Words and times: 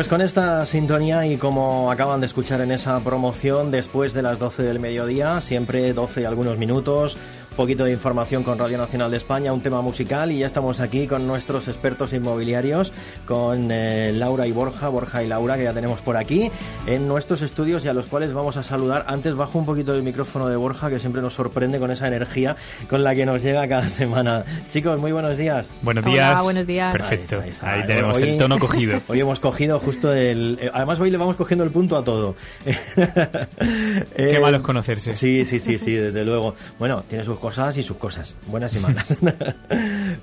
Pues 0.00 0.08
con 0.08 0.22
esta 0.22 0.64
sintonía 0.64 1.26
y 1.26 1.36
como 1.36 1.90
acaban 1.90 2.20
de 2.20 2.26
escuchar 2.26 2.62
en 2.62 2.72
esa 2.72 2.98
promoción, 3.00 3.70
después 3.70 4.14
de 4.14 4.22
las 4.22 4.38
12 4.38 4.62
del 4.62 4.80
mediodía, 4.80 5.42
siempre 5.42 5.92
12 5.92 6.22
y 6.22 6.24
algunos 6.24 6.56
minutos, 6.56 7.18
poquito 7.56 7.84
de 7.84 7.92
información 7.92 8.42
con 8.42 8.58
Radio 8.58 8.78
Nacional 8.78 9.10
de 9.10 9.16
España, 9.18 9.52
un 9.52 9.60
tema 9.60 9.82
musical 9.82 10.32
y 10.32 10.38
ya 10.38 10.46
estamos 10.46 10.80
aquí 10.80 11.06
con 11.06 11.26
nuestros 11.26 11.68
expertos 11.68 12.12
inmobiliarios, 12.14 12.92
con 13.26 13.68
eh, 13.70 14.12
Laura 14.14 14.46
y 14.46 14.52
Borja, 14.52 14.88
Borja 14.88 15.22
y 15.22 15.26
Laura, 15.26 15.56
que 15.58 15.64
ya 15.64 15.72
tenemos 15.74 16.00
por 16.00 16.16
aquí 16.16 16.50
en 16.86 17.06
nuestros 17.06 17.42
estudios 17.42 17.84
y 17.84 17.88
a 17.88 17.92
los 17.92 18.06
cuales 18.06 18.32
vamos 18.32 18.56
a 18.56 18.62
saludar. 18.62 19.04
Antes 19.08 19.34
bajo 19.34 19.58
un 19.58 19.66
poquito 19.66 19.94
el 19.94 20.02
micrófono 20.02 20.48
de 20.48 20.56
Borja, 20.56 20.88
que 20.88 20.98
siempre 20.98 21.20
nos 21.20 21.34
sorprende 21.34 21.78
con 21.78 21.90
esa 21.90 22.08
energía 22.08 22.56
con 22.88 23.04
la 23.04 23.14
que 23.14 23.26
nos 23.26 23.42
llega 23.42 23.68
cada 23.68 23.88
semana. 23.88 24.42
Chicos, 24.70 24.98
muy 24.98 25.12
buenos 25.12 25.36
días. 25.36 25.68
Buenos 25.82 26.04
días. 26.06 26.30
Hola, 26.32 26.42
buenos 26.42 26.66
días. 26.66 26.92
Perfecto. 26.92 27.36
Ahí, 27.36 27.42
Ahí, 27.44 27.50
está, 27.50 27.86
tenemos 27.86 28.16
Hoy- 28.16 28.22
el 28.30 28.36
tono 28.38 28.58
cogido. 28.58 29.00
Hoy 29.08 29.20
hemos 29.20 29.38
cogido 29.38 29.78
justo 29.78 30.14
el... 30.14 30.58
eh, 30.62 30.70
Además 30.72 30.98
hoy 31.00 31.10
le 31.10 31.18
vamos 31.18 31.36
cogiendo 31.36 31.64
el 31.64 31.70
punto 31.70 31.96
a 31.98 32.04
todo. 32.04 32.36
Qué 32.64 34.36
Eh, 34.36 34.40
malo 34.40 34.56
es 34.58 34.62
conocerse. 34.62 35.12
Sí, 35.12 35.44
sí, 35.44 35.60
sí, 35.60 35.78
sí, 35.78 35.92
desde 35.92 36.24
luego. 36.24 36.54
Bueno, 36.78 37.02
tiene 37.08 37.22
sus 37.24 37.38
cosas 37.38 37.49
y 37.76 37.82
sus 37.82 37.96
cosas, 37.96 38.36
buenas 38.46 38.74
y 38.74 38.78
malas. 38.78 39.16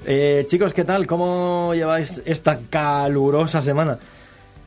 Eh, 0.09 0.45
chicos, 0.47 0.73
¿qué 0.73 0.83
tal? 0.85 1.05
¿Cómo 1.05 1.73
lleváis 1.73 2.21
esta 2.25 2.59
calurosa 2.69 3.61
semana? 3.61 3.97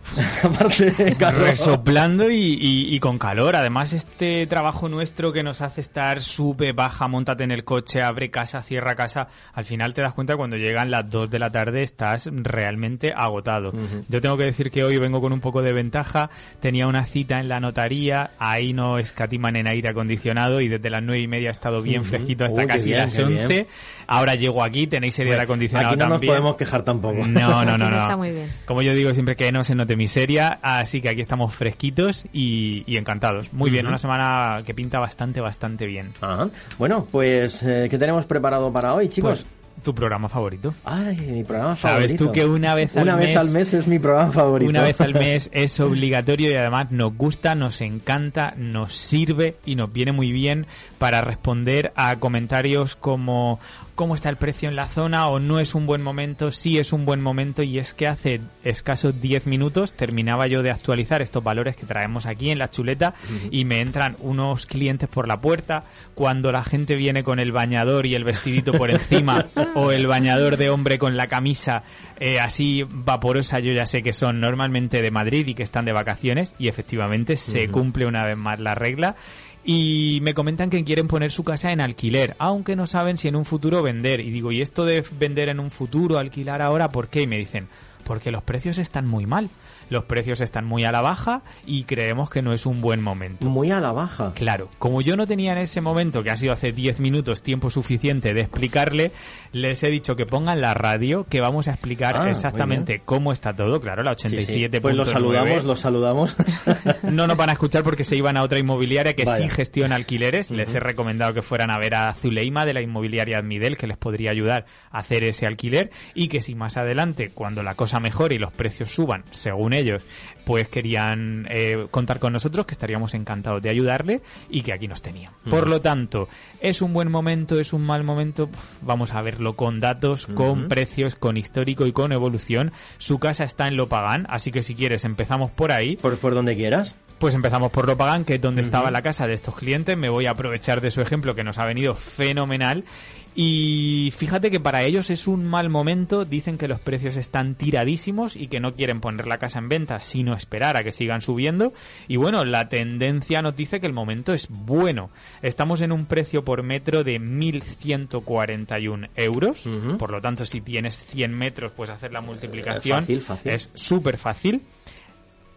Aparte 0.43 0.91
de 0.91 1.15
calor. 1.15 1.43
Resoplando 1.43 2.31
y, 2.31 2.35
y- 2.37 2.95
y 2.95 3.01
con 3.01 3.19
calor. 3.19 3.55
Además, 3.57 3.93
este 3.93 4.47
trabajo 4.47 4.89
nuestro 4.89 5.33
que 5.33 5.43
nos 5.43 5.61
hace 5.61 5.81
estar 5.81 6.21
sube, 6.21 6.73
baja, 6.73 7.07
montate 7.09 7.45
en 7.45 7.51
el 7.53 7.65
coche, 7.65 8.03
abre 8.03 8.31
casa, 8.31 8.63
cierra 8.63 8.95
casa, 8.97 9.29
al 9.53 9.65
final 9.65 9.95
te 9.95 10.03
das 10.03 10.13
cuenta 10.15 10.37
cuando 10.37 10.57
llegan 10.57 10.91
las 10.91 11.09
2 11.09 11.31
de 11.31 11.39
la 11.39 11.51
tarde 11.51 11.83
estás 11.83 12.29
realmente 12.33 13.13
agotado. 13.15 13.73
Yo 14.09 14.21
tengo 14.21 14.37
que 14.37 14.45
decir 14.45 14.71
que 14.71 14.83
hoy 14.85 14.99
vengo 14.99 15.21
con 15.21 15.33
un 15.33 15.41
poco 15.41 15.63
de 15.63 15.73
ventaja. 15.73 16.31
Tenía 16.61 16.87
una 16.87 17.05
cita 17.05 17.39
en 17.39 17.49
la 17.49 17.61
notaría, 17.61 18.31
ahí 18.39 18.73
no 18.73 18.99
escatiman 18.99 19.57
en 19.57 19.67
aire 19.69 19.91
acondicionado 19.91 20.61
y 20.61 20.69
desde 20.69 20.91
las 20.91 21.03
9 21.03 21.23
y 21.23 21.29
media 21.29 21.49
he 21.49 21.53
estado 21.53 21.83
bien 21.83 22.05
fresquito 22.05 22.45
hasta 22.45 22.63
Uy, 22.63 22.67
casi 22.67 22.87
bien, 22.87 22.99
las 22.99 23.15
qué 23.15 23.23
11. 23.25 23.47
bien. 23.47 23.67
Ahora 24.07 24.35
llego 24.35 24.65
aquí, 24.65 24.89
tenéis 24.89 25.17
aire 25.21 25.31
Bueno, 25.31 25.43
acondicionado 25.45 25.91
Aquí 25.91 25.99
no 25.99 26.07
nos 26.07 26.15
también. 26.15 26.33
podemos 26.33 26.57
quejar 26.57 26.83
tampoco. 26.83 27.25
No, 27.29 27.65
no, 27.65 27.79
no, 27.79 27.91
no. 27.91 28.01
está 28.01 28.17
muy 28.17 28.33
bien. 28.33 28.51
Como 28.65 28.83
yo 28.83 28.93
digo 28.95 29.15
siempre 29.15 29.37
que 29.37 29.53
no 29.53 29.63
se 29.63 29.75
note 29.77 29.90
miseria, 29.97 30.59
así 30.63 31.01
que 31.01 31.09
aquí 31.09 31.21
estamos 31.21 31.55
fresquitos 31.55 32.25
y, 32.33 32.85
y 32.87 32.97
encantados. 32.97 33.53
Muy 33.53 33.71
bien, 33.71 33.87
una 33.87 33.99
semana 33.99 34.63
que 34.65 34.75
pinta 34.75 34.99
bastante, 34.99 35.41
bastante 35.41 35.87
bien. 35.87 36.13
Ajá. 36.21 36.49
Bueno, 36.79 37.07
pues, 37.11 37.63
eh, 37.63 37.89
¿qué 37.91 37.99
tenemos 37.99 38.27
preparado 38.27 38.73
para 38.73 38.95
hoy, 38.95 39.09
chicos? 39.09 39.43
Pues, 39.43 39.61
tu 39.83 39.95
programa 39.95 40.29
favorito. 40.29 40.75
Ay, 40.85 41.17
mi 41.17 41.43
programa 41.43 41.75
Sabes 41.75 42.13
favorito. 42.13 42.27
tú 42.27 42.33
que 42.33 42.45
una 42.45 42.75
vez 42.75 42.95
al 42.99 43.05
Una 43.05 43.17
vez 43.17 43.29
mes- 43.29 43.37
al 43.39 43.51
mes 43.51 43.73
es 43.73 43.87
mi 43.89 43.99
programa 43.99 44.31
favorito. 44.31 44.69
Una 44.69 44.83
vez 44.83 45.01
al 45.01 45.15
mes 45.15 45.49
es 45.55 45.81
obligatorio 45.81 46.51
y 46.51 46.55
además 46.55 46.91
nos 46.91 47.17
gusta, 47.17 47.55
nos 47.55 47.81
encanta, 47.81 48.53
nos 48.59 48.93
sirve 48.93 49.55
y 49.65 49.77
nos 49.77 49.91
viene 49.91 50.13
muy 50.13 50.33
bien 50.33 50.67
para 50.99 51.23
responder 51.23 51.93
a 51.97 52.17
comentarios 52.17 52.95
como 52.95 53.59
cómo 54.01 54.15
está 54.15 54.31
el 54.31 54.39
precio 54.39 54.71
en 54.71 54.77
la 54.77 54.89
zona 54.89 55.29
o 55.29 55.39
no 55.41 55.61
es 55.61 55.75
un 55.75 55.85
buen 55.85 56.01
momento, 56.01 56.51
sí 56.51 56.79
es 56.79 56.95
un 56.95 57.05
buen 57.05 57.21
momento 57.21 57.63
y 57.63 57.79
es 57.79 57.93
que 57.93 58.09
hace 58.09 58.41
escasos 58.65 59.21
10 59.21 59.47
minutos 59.47 59.93
terminaba 59.93 60.47
yo 60.47 60.63
de 60.63 60.71
actualizar 60.71 61.21
estos 61.21 61.45
valores 61.45 61.77
que 61.77 61.85
traemos 61.85 62.25
aquí 62.25 62.49
en 62.49 62.59
la 62.59 62.71
chuleta 62.71 63.13
y 63.51 63.67
me 63.67 63.83
entran 63.83 64.17
unos 64.21 64.65
clientes 64.65 65.07
por 65.07 65.29
la 65.29 65.43
puerta 65.43 65.85
cuando 66.15 66.51
la 66.51 66.65
gente 66.65 66.97
viene 66.97 67.23
con 67.23 67.41
el 67.41 67.53
bañador 67.53 68.07
y 68.07 68.15
el 68.15 68.25
vestidito 68.25 68.73
por 68.73 68.89
encima 68.89 69.49
o 69.75 69.93
el 69.93 70.07
bañador 70.07 70.57
de 70.57 70.71
hombre 70.71 70.99
con 70.99 71.19
la 71.19 71.27
camisa 71.27 71.83
eh, 72.19 72.41
así 72.41 72.87
vaporosa 72.89 73.59
yo 73.59 73.75
ya 73.75 73.85
sé 73.85 74.03
que 74.03 74.15
son 74.15 74.41
normalmente 74.41 75.03
de 75.03 75.11
Madrid 75.11 75.47
y 75.47 75.55
que 75.55 75.63
están 75.63 75.85
de 75.85 75.93
vacaciones 75.93 76.55
y 76.59 76.69
efectivamente 76.69 77.37
se 77.37 77.69
cumple 77.69 78.07
una 78.07 78.25
vez 78.25 78.39
más 78.39 78.61
la 78.61 78.75
regla 78.75 79.17
y 79.65 80.21
me 80.23 80.35
comentan 80.35 80.71
que 80.71 80.85
quieren 80.85 81.09
poner 81.09 81.31
su 81.31 81.45
casa 81.45 81.73
en 81.73 81.81
alquiler, 81.81 82.35
aunque 82.39 82.77
no 82.77 82.87
saben 82.87 83.19
si 83.19 83.29
en 83.29 83.37
un 83.37 83.45
futuro 83.45 83.83
vender. 83.83 84.21
Y 84.21 84.31
digo, 84.31 84.53
¿y 84.53 84.63
esto 84.63 84.85
de 84.85 85.05
vender 85.19 85.49
en 85.49 85.61
un 85.61 85.71
futuro, 85.71 86.19
alquilar 86.19 86.63
ahora, 86.63 86.91
por 86.91 87.09
qué? 87.09 87.23
Y 87.23 87.27
me 87.27 87.39
dicen, 87.39 87.69
porque 88.05 88.31
los 88.31 88.43
precios 88.43 88.79
están 88.79 89.07
muy 89.07 89.27
mal. 89.27 89.51
Los 89.91 90.05
precios 90.05 90.41
están 90.41 90.65
muy 90.65 90.85
a 90.85 90.93
la 90.93 91.03
baja 91.03 91.43
y 91.67 91.85
creemos 91.85 92.31
que 92.31 92.41
no 92.43 92.53
es 92.55 92.65
un 92.65 92.81
buen 92.81 93.03
momento. 93.03 93.47
Muy 93.47 93.71
a 93.71 93.81
la 93.81 93.93
baja. 93.93 94.33
Claro, 94.35 94.69
como 94.79 95.03
yo 95.03 95.17
no 95.17 95.27
tenía 95.27 95.53
en 95.53 95.59
ese 95.59 95.81
momento, 95.83 96.23
que 96.23 96.31
ha 96.31 96.37
sido 96.37 96.53
hace 96.55 96.73
10 96.73 97.01
minutos, 97.01 97.43
tiempo 97.43 97.71
suficiente 97.71 98.33
de 98.33 98.41
explicarle, 98.41 99.13
les 99.53 99.83
he 99.83 99.89
dicho 99.91 100.17
que 100.17 100.25
pongan 100.27 100.61
la 100.61 100.73
radio, 100.75 101.25
que 101.29 101.41
vamos 101.41 101.69
a 101.69 101.73
explicar 101.73 102.17
Ah, 102.17 102.31
exactamente 102.31 103.03
cómo 103.05 103.33
está 103.33 103.55
todo. 103.55 103.81
Claro, 103.81 104.03
la 104.03 104.15
Sí, 104.15 104.29
sí. 104.29 104.35
87. 104.37 104.81
Pues 104.81 104.95
los 104.97 105.09
saludamos, 105.11 105.65
los 105.65 105.81
saludamos. 105.81 106.37
No 107.03 107.27
nos 107.27 107.37
van 107.37 107.51
a 107.51 107.53
escuchar 107.53 107.83
porque 107.83 108.05
se 108.05 108.17
iban 108.17 108.37
a 108.37 108.43
otra 108.43 108.59
inmobiliaria 108.59 109.15
que 109.15 109.25
Vaya. 109.25 109.45
sí 109.45 109.51
gestiona 109.51 109.97
alquileres. 109.97 110.51
Les 110.51 110.75
he 110.75 110.81
recomendado 110.81 111.35
que 111.35 111.43
fueran 111.43 111.71
a 111.71 111.79
ver 111.79 111.95
a 111.95 112.13
Zuleima 112.13 112.65
de 112.65 112.75
la 112.75 112.81
inmobiliaria 112.83 113.39
Admidel, 113.39 113.77
que 113.77 113.87
les 113.87 113.97
podría 113.97 114.31
ayudar 114.31 114.67
a 114.91 114.99
hacer 114.99 115.25
ese 115.25 115.47
alquiler. 115.47 115.91
Y 116.15 116.29
que 116.29 116.41
si 116.41 116.55
más 116.55 116.77
adelante, 116.77 117.31
cuando 117.35 117.63
la 117.63 117.75
cosa 117.75 117.99
mejore 118.01 118.37
y 118.37 118.39
los 118.39 118.53
precios 118.53 118.91
suban, 118.91 119.25
según 119.31 119.73
ellos, 119.81 120.05
pues 120.45 120.69
querían 120.69 121.47
eh, 121.51 121.87
contar 121.91 122.19
con 122.19 122.33
nosotros, 122.33 122.67
que 122.67 122.73
estaríamos 122.73 123.15
encantados 123.15 123.63
de 123.63 123.71
ayudarle 123.71 124.23
y 124.49 124.63
que 124.63 124.73
aquí 124.73 124.89
nos 124.89 125.03
tenían. 125.03 125.33
Por 125.49 125.69
lo 125.69 125.81
tanto, 125.81 126.29
¿es 126.61 126.83
un 126.83 126.93
buen 126.93 127.11
momento? 127.11 127.59
¿Es 127.59 127.73
un 127.73 127.83
mal 127.83 128.05
momento? 128.05 128.49
Vamos 128.83 129.15
a 129.15 129.23
verlo 129.23 129.57
con 129.57 129.81
datos, 129.81 130.27
con 130.27 130.69
precios, 130.69 131.17
con 131.17 131.37
histórico 131.37 131.87
y 131.87 131.93
con 131.93 132.13
evolución. 132.13 132.73
Su 132.99 133.19
casa 133.19 133.45
está 133.45 133.69
en 133.69 133.77
Lopagán, 133.77 134.27
así 134.29 134.51
que 134.51 134.63
si 134.63 134.75
quieres 134.75 135.05
empezamos 135.05 135.51
por 135.51 135.73
ahí. 135.73 135.97
por, 135.97 136.17
por 136.19 136.35
donde 136.35 136.57
quieras. 136.57 136.97
Pues 137.21 137.35
empezamos 137.35 137.71
por 137.71 137.87
Lopagán, 137.87 138.25
que 138.25 138.37
es 138.37 138.41
donde 138.41 138.63
estaba 138.63 138.91
la 138.91 139.03
casa 139.03 139.27
de 139.27 139.35
estos 139.35 139.55
clientes. 139.55 139.95
Me 139.95 140.09
voy 140.09 140.25
a 140.25 140.31
aprovechar 140.31 140.81
de 140.81 140.91
su 140.91 141.03
ejemplo, 141.03 141.35
que 141.35 141.45
nos 141.45 141.59
ha 141.59 141.67
venido 141.67 141.95
fenomenal. 141.95 142.87
Y 143.35 144.11
fíjate 144.17 144.51
que 144.51 144.59
para 144.59 144.85
ellos 144.85 145.11
es 145.11 145.27
un 145.27 145.47
mal 145.47 145.69
momento. 145.69 146.25
Dicen 146.25 146.57
que 146.57 146.67
los 146.67 146.81
precios 146.81 147.19
están 147.19 147.57
tiradísimos 147.57 148.37
y 148.37 148.47
que 148.47 148.59
no 148.59 148.75
quieren 148.75 149.03
poner 149.03 149.27
la 149.27 149.37
casa 149.37 149.59
en 149.59 149.69
venta, 149.69 150.01
sino 150.01 150.33
esperar 150.33 150.79
a 150.79 150.83
que 150.83 150.93
sigan 150.93 151.21
subiendo. 151.21 151.75
Y 152.09 152.17
bueno, 152.17 152.43
la 152.47 152.71
tendencia 152.71 153.43
nos 153.43 153.55
dice 153.55 153.81
que 153.81 153.87
el 153.87 153.93
momento 153.93 154.33
es 154.33 154.47
bueno. 154.49 155.11
Estamos 155.43 155.83
en 155.83 155.93
un 155.93 156.07
precio 156.07 156.43
por 156.43 156.63
metro 156.63 157.05
de 157.05 157.21
1.141 157.21 159.11
euros. 159.15 159.67
Ujú. 159.67 159.99
Por 159.99 160.11
lo 160.11 160.23
tanto, 160.23 160.47
si 160.47 160.63
tienes 160.63 160.99
100 160.99 161.35
metros, 161.35 161.73
pues 161.73 161.91
hacer 161.91 162.15
la 162.15 162.23
multiplicación. 162.23 163.01
fácil, 163.01 163.21
fácil. 163.21 163.53
Es 163.53 163.69
súper 163.75 164.17
fácil 164.17 164.63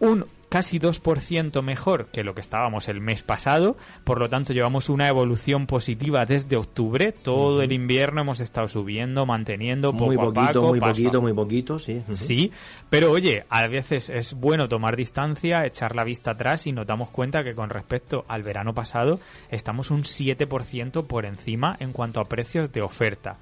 un 0.00 0.26
casi 0.54 0.78
2% 0.78 1.62
mejor 1.62 2.06
que 2.12 2.22
lo 2.22 2.36
que 2.36 2.40
estábamos 2.40 2.86
el 2.86 3.00
mes 3.00 3.24
pasado, 3.24 3.76
por 4.04 4.20
lo 4.20 4.30
tanto 4.30 4.52
llevamos 4.52 4.88
una 4.88 5.08
evolución 5.08 5.66
positiva 5.66 6.26
desde 6.26 6.54
octubre, 6.56 7.10
todo 7.10 7.60
el 7.60 7.72
invierno 7.72 8.20
hemos 8.20 8.38
estado 8.38 8.68
subiendo, 8.68 9.26
manteniendo 9.26 9.90
poco 9.90 10.04
muy 10.04 10.14
a 10.14 10.20
poquito, 10.20 10.52
poco, 10.52 10.68
muy 10.68 10.78
paso 10.78 10.92
poquito, 10.92 11.20
muy 11.20 11.32
poquito, 11.32 11.78
sí. 11.80 12.02
Sí, 12.12 12.52
pero 12.88 13.10
oye, 13.10 13.46
a 13.48 13.66
veces 13.66 14.10
es 14.10 14.34
bueno 14.34 14.68
tomar 14.68 14.94
distancia, 14.94 15.66
echar 15.66 15.96
la 15.96 16.04
vista 16.04 16.30
atrás 16.30 16.68
y 16.68 16.72
nos 16.72 16.86
damos 16.86 17.10
cuenta 17.10 17.42
que 17.42 17.56
con 17.56 17.68
respecto 17.68 18.24
al 18.28 18.44
verano 18.44 18.74
pasado 18.74 19.18
estamos 19.50 19.90
un 19.90 20.04
7% 20.04 21.04
por 21.08 21.26
encima 21.26 21.76
en 21.80 21.90
cuanto 21.90 22.20
a 22.20 22.26
precios 22.26 22.72
de 22.72 22.80
oferta. 22.80 23.38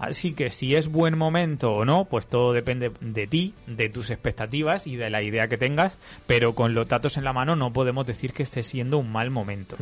Así 0.00 0.32
que 0.32 0.50
si 0.50 0.74
es 0.74 0.88
buen 0.88 1.16
momento 1.16 1.70
o 1.70 1.84
no, 1.84 2.06
pues 2.06 2.26
todo 2.26 2.52
depende 2.52 2.90
de 3.00 3.28
ti, 3.28 3.54
de 3.68 3.88
tus 3.90 4.10
expectativas 4.10 4.88
y 4.88 4.96
de 4.96 5.08
la 5.08 5.22
idea 5.22 5.46
que 5.46 5.56
tengas, 5.56 5.98
pero 6.26 6.47
con 6.54 6.74
los 6.74 6.88
datos 6.88 7.16
en 7.16 7.24
la 7.24 7.32
mano 7.32 7.56
no 7.56 7.72
podemos 7.72 8.06
decir 8.06 8.32
que 8.32 8.42
esté 8.42 8.62
siendo 8.62 8.98
un 8.98 9.10
mal 9.12 9.30
momento. 9.30 9.76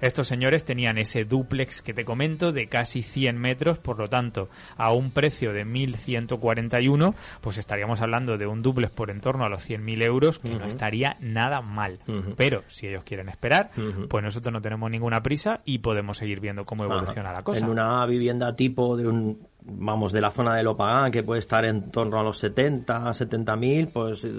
Estos 0.00 0.28
señores 0.28 0.64
tenían 0.64 0.98
ese 0.98 1.24
duplex 1.24 1.82
que 1.82 1.94
te 1.94 2.04
comento 2.04 2.52
de 2.52 2.68
casi 2.68 3.02
100 3.02 3.38
metros, 3.38 3.78
por 3.78 3.98
lo 3.98 4.08
tanto, 4.08 4.48
a 4.76 4.92
un 4.92 5.10
precio 5.10 5.52
de 5.52 5.64
1.141, 5.66 7.14
pues 7.40 7.58
estaríamos 7.58 8.00
hablando 8.00 8.38
de 8.38 8.46
un 8.46 8.62
duplex 8.62 8.92
por 8.92 9.10
en 9.10 9.20
torno 9.20 9.44
a 9.44 9.48
los 9.48 9.68
100.000 9.68 10.04
euros, 10.04 10.38
que 10.38 10.54
no 10.54 10.64
estaría 10.64 11.16
nada 11.20 11.60
mal. 11.60 11.98
Pero 12.36 12.62
si 12.68 12.86
ellos 12.86 13.04
quieren 13.04 13.28
esperar, 13.28 13.70
pues 14.08 14.24
nosotros 14.24 14.52
no 14.52 14.60
tenemos 14.60 14.90
ninguna 14.90 15.22
prisa 15.22 15.60
y 15.64 15.78
podemos 15.78 16.18
seguir 16.18 16.40
viendo 16.40 16.64
cómo 16.64 16.84
evoluciona 16.84 17.32
la 17.32 17.42
cosa. 17.42 17.64
En 17.64 17.70
una 17.70 18.04
vivienda 18.06 18.54
tipo 18.54 18.96
de 18.96 19.08
un 19.08 19.51
vamos 19.64 20.12
de 20.12 20.20
la 20.20 20.30
zona 20.30 20.54
de 20.56 20.62
Lopagán 20.62 21.10
que 21.10 21.22
puede 21.22 21.40
estar 21.40 21.64
en 21.64 21.90
torno 21.90 22.18
a 22.18 22.22
los 22.22 22.38
70, 22.38 23.12
70 23.14 23.56
mil, 23.56 23.88
pues 23.88 24.24
es 24.24 24.34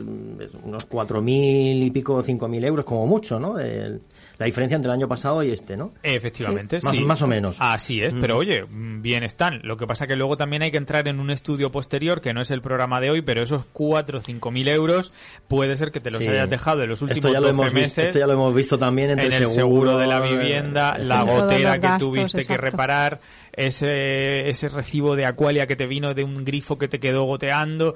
unos 0.63 0.85
4 0.85 1.21
mil 1.21 1.83
y 1.83 1.91
pico, 1.91 2.21
5 2.21 2.47
mil 2.47 2.63
euros 2.63 2.85
como 2.85 3.07
mucho, 3.07 3.39
¿no? 3.39 3.57
El- 3.59 4.01
la 4.37 4.45
diferencia 4.45 4.75
entre 4.75 4.89
el 4.91 4.93
año 4.97 5.07
pasado 5.07 5.43
y 5.43 5.51
este, 5.51 5.77
¿no? 5.77 5.93
Efectivamente, 6.01 6.79
Sí, 6.81 6.85
más- 6.87 6.95
sí. 6.95 7.05
más 7.05 7.21
o 7.21 7.27
menos. 7.27 7.57
Así 7.59 8.01
es, 8.01 8.13
pero 8.19 8.37
oye, 8.37 8.63
mm, 8.63 9.01
bien 9.01 9.23
están. 9.23 9.59
Lo 9.63 9.77
que 9.77 9.85
pasa 9.87 10.07
que 10.07 10.15
luego 10.15 10.37
también 10.37 10.61
hay 10.63 10.71
que 10.71 10.77
entrar 10.77 11.07
en 11.07 11.19
un 11.19 11.29
estudio 11.29 11.71
posterior, 11.71 12.21
que 12.21 12.33
no 12.33 12.41
es 12.41 12.51
el 12.51 12.61
programa 12.61 12.99
de 12.99 13.11
hoy, 13.11 13.21
pero 13.21 13.41
esos 13.43 13.65
4 13.73 14.17
o 14.17 14.21
5 14.21 14.51
mil 14.51 14.67
euros 14.67 15.13
puede 15.47 15.77
ser 15.77 15.91
que 15.91 15.99
te 15.99 16.11
los 16.11 16.23
Sí. 16.23 16.29
hayas 16.29 16.49
dejado 16.49 16.83
en 16.83 16.89
los 16.89 17.01
últimos 17.01 17.17
esto 17.17 17.27
ya 17.29 17.39
lo 17.39 17.47
12 17.47 17.53
hemos 17.53 17.73
meses. 17.73 17.87
visto, 17.89 18.01
esto 18.01 18.19
ya 18.19 18.27
lo 18.27 18.33
hemos 18.33 18.53
visto 18.55 18.77
también 18.77 19.11
entre 19.11 19.27
en 19.27 19.33
el 19.33 19.47
seguro 19.47 19.97
de 19.97 20.07
la 20.07 20.17
eh, 20.25 20.31
vivienda, 20.35 20.97
la 20.97 21.21
etcétera. 21.21 21.25
Todos 21.25 21.41
gotera 21.43 21.73
que 21.73 21.79
gastos, 21.87 22.09
tuviste 22.13 22.45
que 22.45 22.57
reparar, 22.57 23.19
ese, 23.55 24.49
ese 24.49 24.67
recibo 24.69 25.15
de 25.15 25.25
Aqualia 25.25 25.67
que 25.67 25.75
te 25.75 25.85
vino 25.85 26.13
de 26.13 26.23
un 26.23 26.43
grifo 26.43 26.77
que 26.77 26.87
te 26.87 26.99
quedó 26.99 27.23
goteando. 27.23 27.95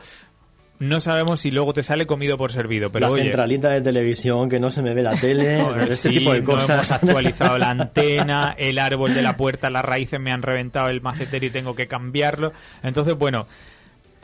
No 0.79 1.01
sabemos 1.01 1.41
si 1.41 1.51
luego 1.51 1.73
te 1.73 1.83
sale 1.83 2.05
comido 2.05 2.37
por 2.37 2.51
servido. 2.51 2.91
Pero 2.91 3.07
la 3.07 3.11
oye, 3.13 3.23
centralita 3.23 3.69
de 3.69 3.81
televisión, 3.81 4.49
que 4.49 4.59
no 4.59 4.69
se 4.69 4.81
me 4.81 4.93
ve 4.93 5.01
la 5.01 5.19
tele, 5.19 5.61
este 5.89 6.09
sí, 6.09 6.19
tipo 6.19 6.33
de 6.33 6.41
no 6.41 6.45
cosas. 6.45 6.69
hemos 6.69 6.91
actualizado 6.91 7.57
la 7.57 7.69
antena, 7.71 8.55
el 8.57 8.79
árbol 8.79 9.13
de 9.13 9.21
la 9.21 9.37
puerta, 9.37 9.69
las 9.69 9.83
raíces 9.83 10.19
me 10.19 10.31
han 10.31 10.41
reventado 10.41 10.89
el 10.89 11.01
macetero 11.01 11.45
y 11.45 11.49
tengo 11.49 11.75
que 11.75 11.87
cambiarlo. 11.87 12.53
Entonces, 12.83 13.15
bueno, 13.17 13.47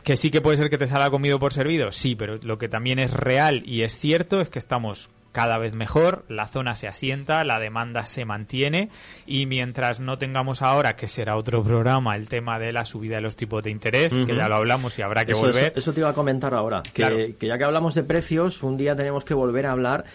que 0.03 0.17
sí 0.17 0.29
que 0.29 0.41
puede 0.41 0.57
ser 0.57 0.69
que 0.69 0.77
te 0.77 0.87
salga 0.87 1.09
comido 1.09 1.39
por 1.39 1.53
servido, 1.53 1.91
sí, 1.91 2.15
pero 2.15 2.37
lo 2.43 2.57
que 2.57 2.69
también 2.69 2.99
es 2.99 3.11
real 3.11 3.63
y 3.65 3.83
es 3.83 3.97
cierto 3.97 4.41
es 4.41 4.49
que 4.49 4.59
estamos 4.59 5.09
cada 5.33 5.57
vez 5.57 5.73
mejor, 5.75 6.23
la 6.29 6.47
zona 6.47 6.75
se 6.75 6.87
asienta, 6.87 7.43
la 7.43 7.59
demanda 7.59 8.05
se 8.05 8.23
mantiene 8.23 8.87
y 9.27 9.45
mientras 9.45 9.99
no 9.99 10.17
tengamos 10.17 10.61
ahora, 10.61 10.95
que 10.95 11.09
será 11.09 11.35
otro 11.35 11.61
programa, 11.63 12.15
el 12.15 12.29
tema 12.29 12.57
de 12.59 12.71
la 12.71 12.85
subida 12.85 13.15
de 13.17 13.21
los 13.23 13.35
tipos 13.35 13.61
de 13.63 13.71
interés, 13.71 14.13
que 14.13 14.33
ya 14.35 14.47
lo 14.47 14.55
hablamos 14.55 14.97
y 14.97 15.01
habrá 15.01 15.25
que 15.25 15.31
Eso, 15.33 15.41
volver. 15.41 15.71
eso- 15.71 15.79
eso 15.79 15.93
te 15.93 15.99
iba 15.99 16.09
a 16.09 16.13
comentar 16.13 16.53
ahora, 16.53 16.81
que, 16.83 16.91
Claro. 16.91 17.17
que 17.37 17.47
ya 17.47 17.57
que 17.57 17.63
hablamos 17.65 17.93
de 17.95 18.03
precios, 18.03 18.63
un 18.63 18.77
día 18.77 18.95
tenemos 18.95 19.25
que 19.25 19.33
volver 19.33 19.65
a 19.65 19.71
hablar 19.71 20.05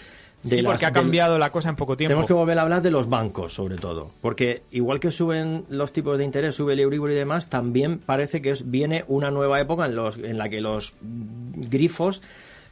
de 0.45 0.51
sí, 0.51 0.63
las- 0.63 0.71
porque 0.71 0.87
ha 0.87 0.91
del- 0.93 1.03
cambiado 1.03 1.37
la 1.37 1.51
cosa 1.51 1.69
en 1.69 1.75
poco 1.75 1.97
tiempo. 1.97 2.11
Tenemos 2.11 2.27
que 2.29 2.33
volver 2.33 2.57
a 2.57 2.63
hablar 2.63 2.81
de 2.81 2.93
los 2.93 3.09
bancos, 3.09 3.53
sobre 3.53 3.75
todo. 3.75 4.13
Porque 4.21 4.63
igual 4.71 5.01
que 5.01 5.11
suben 5.11 5.65
los 5.69 5.93
tipos 5.93 6.17
de 6.17 6.23
interés, 6.25 6.55
sube 6.55 6.75
el 6.75 6.79
Euribor 6.81 7.11
y 7.11 7.15
demás, 7.17 7.51
también 7.51 7.99
parece 7.99 8.41
que 8.41 8.51
es- 8.51 8.71
viene 8.71 9.05
una 9.09 9.33
nueva 9.33 9.61
época 9.61 9.87
en, 9.87 9.97
los, 9.97 10.17
en 10.17 10.39
la 10.39 10.49
que 10.49 10.61
los 10.61 10.95
grifos 11.03 12.23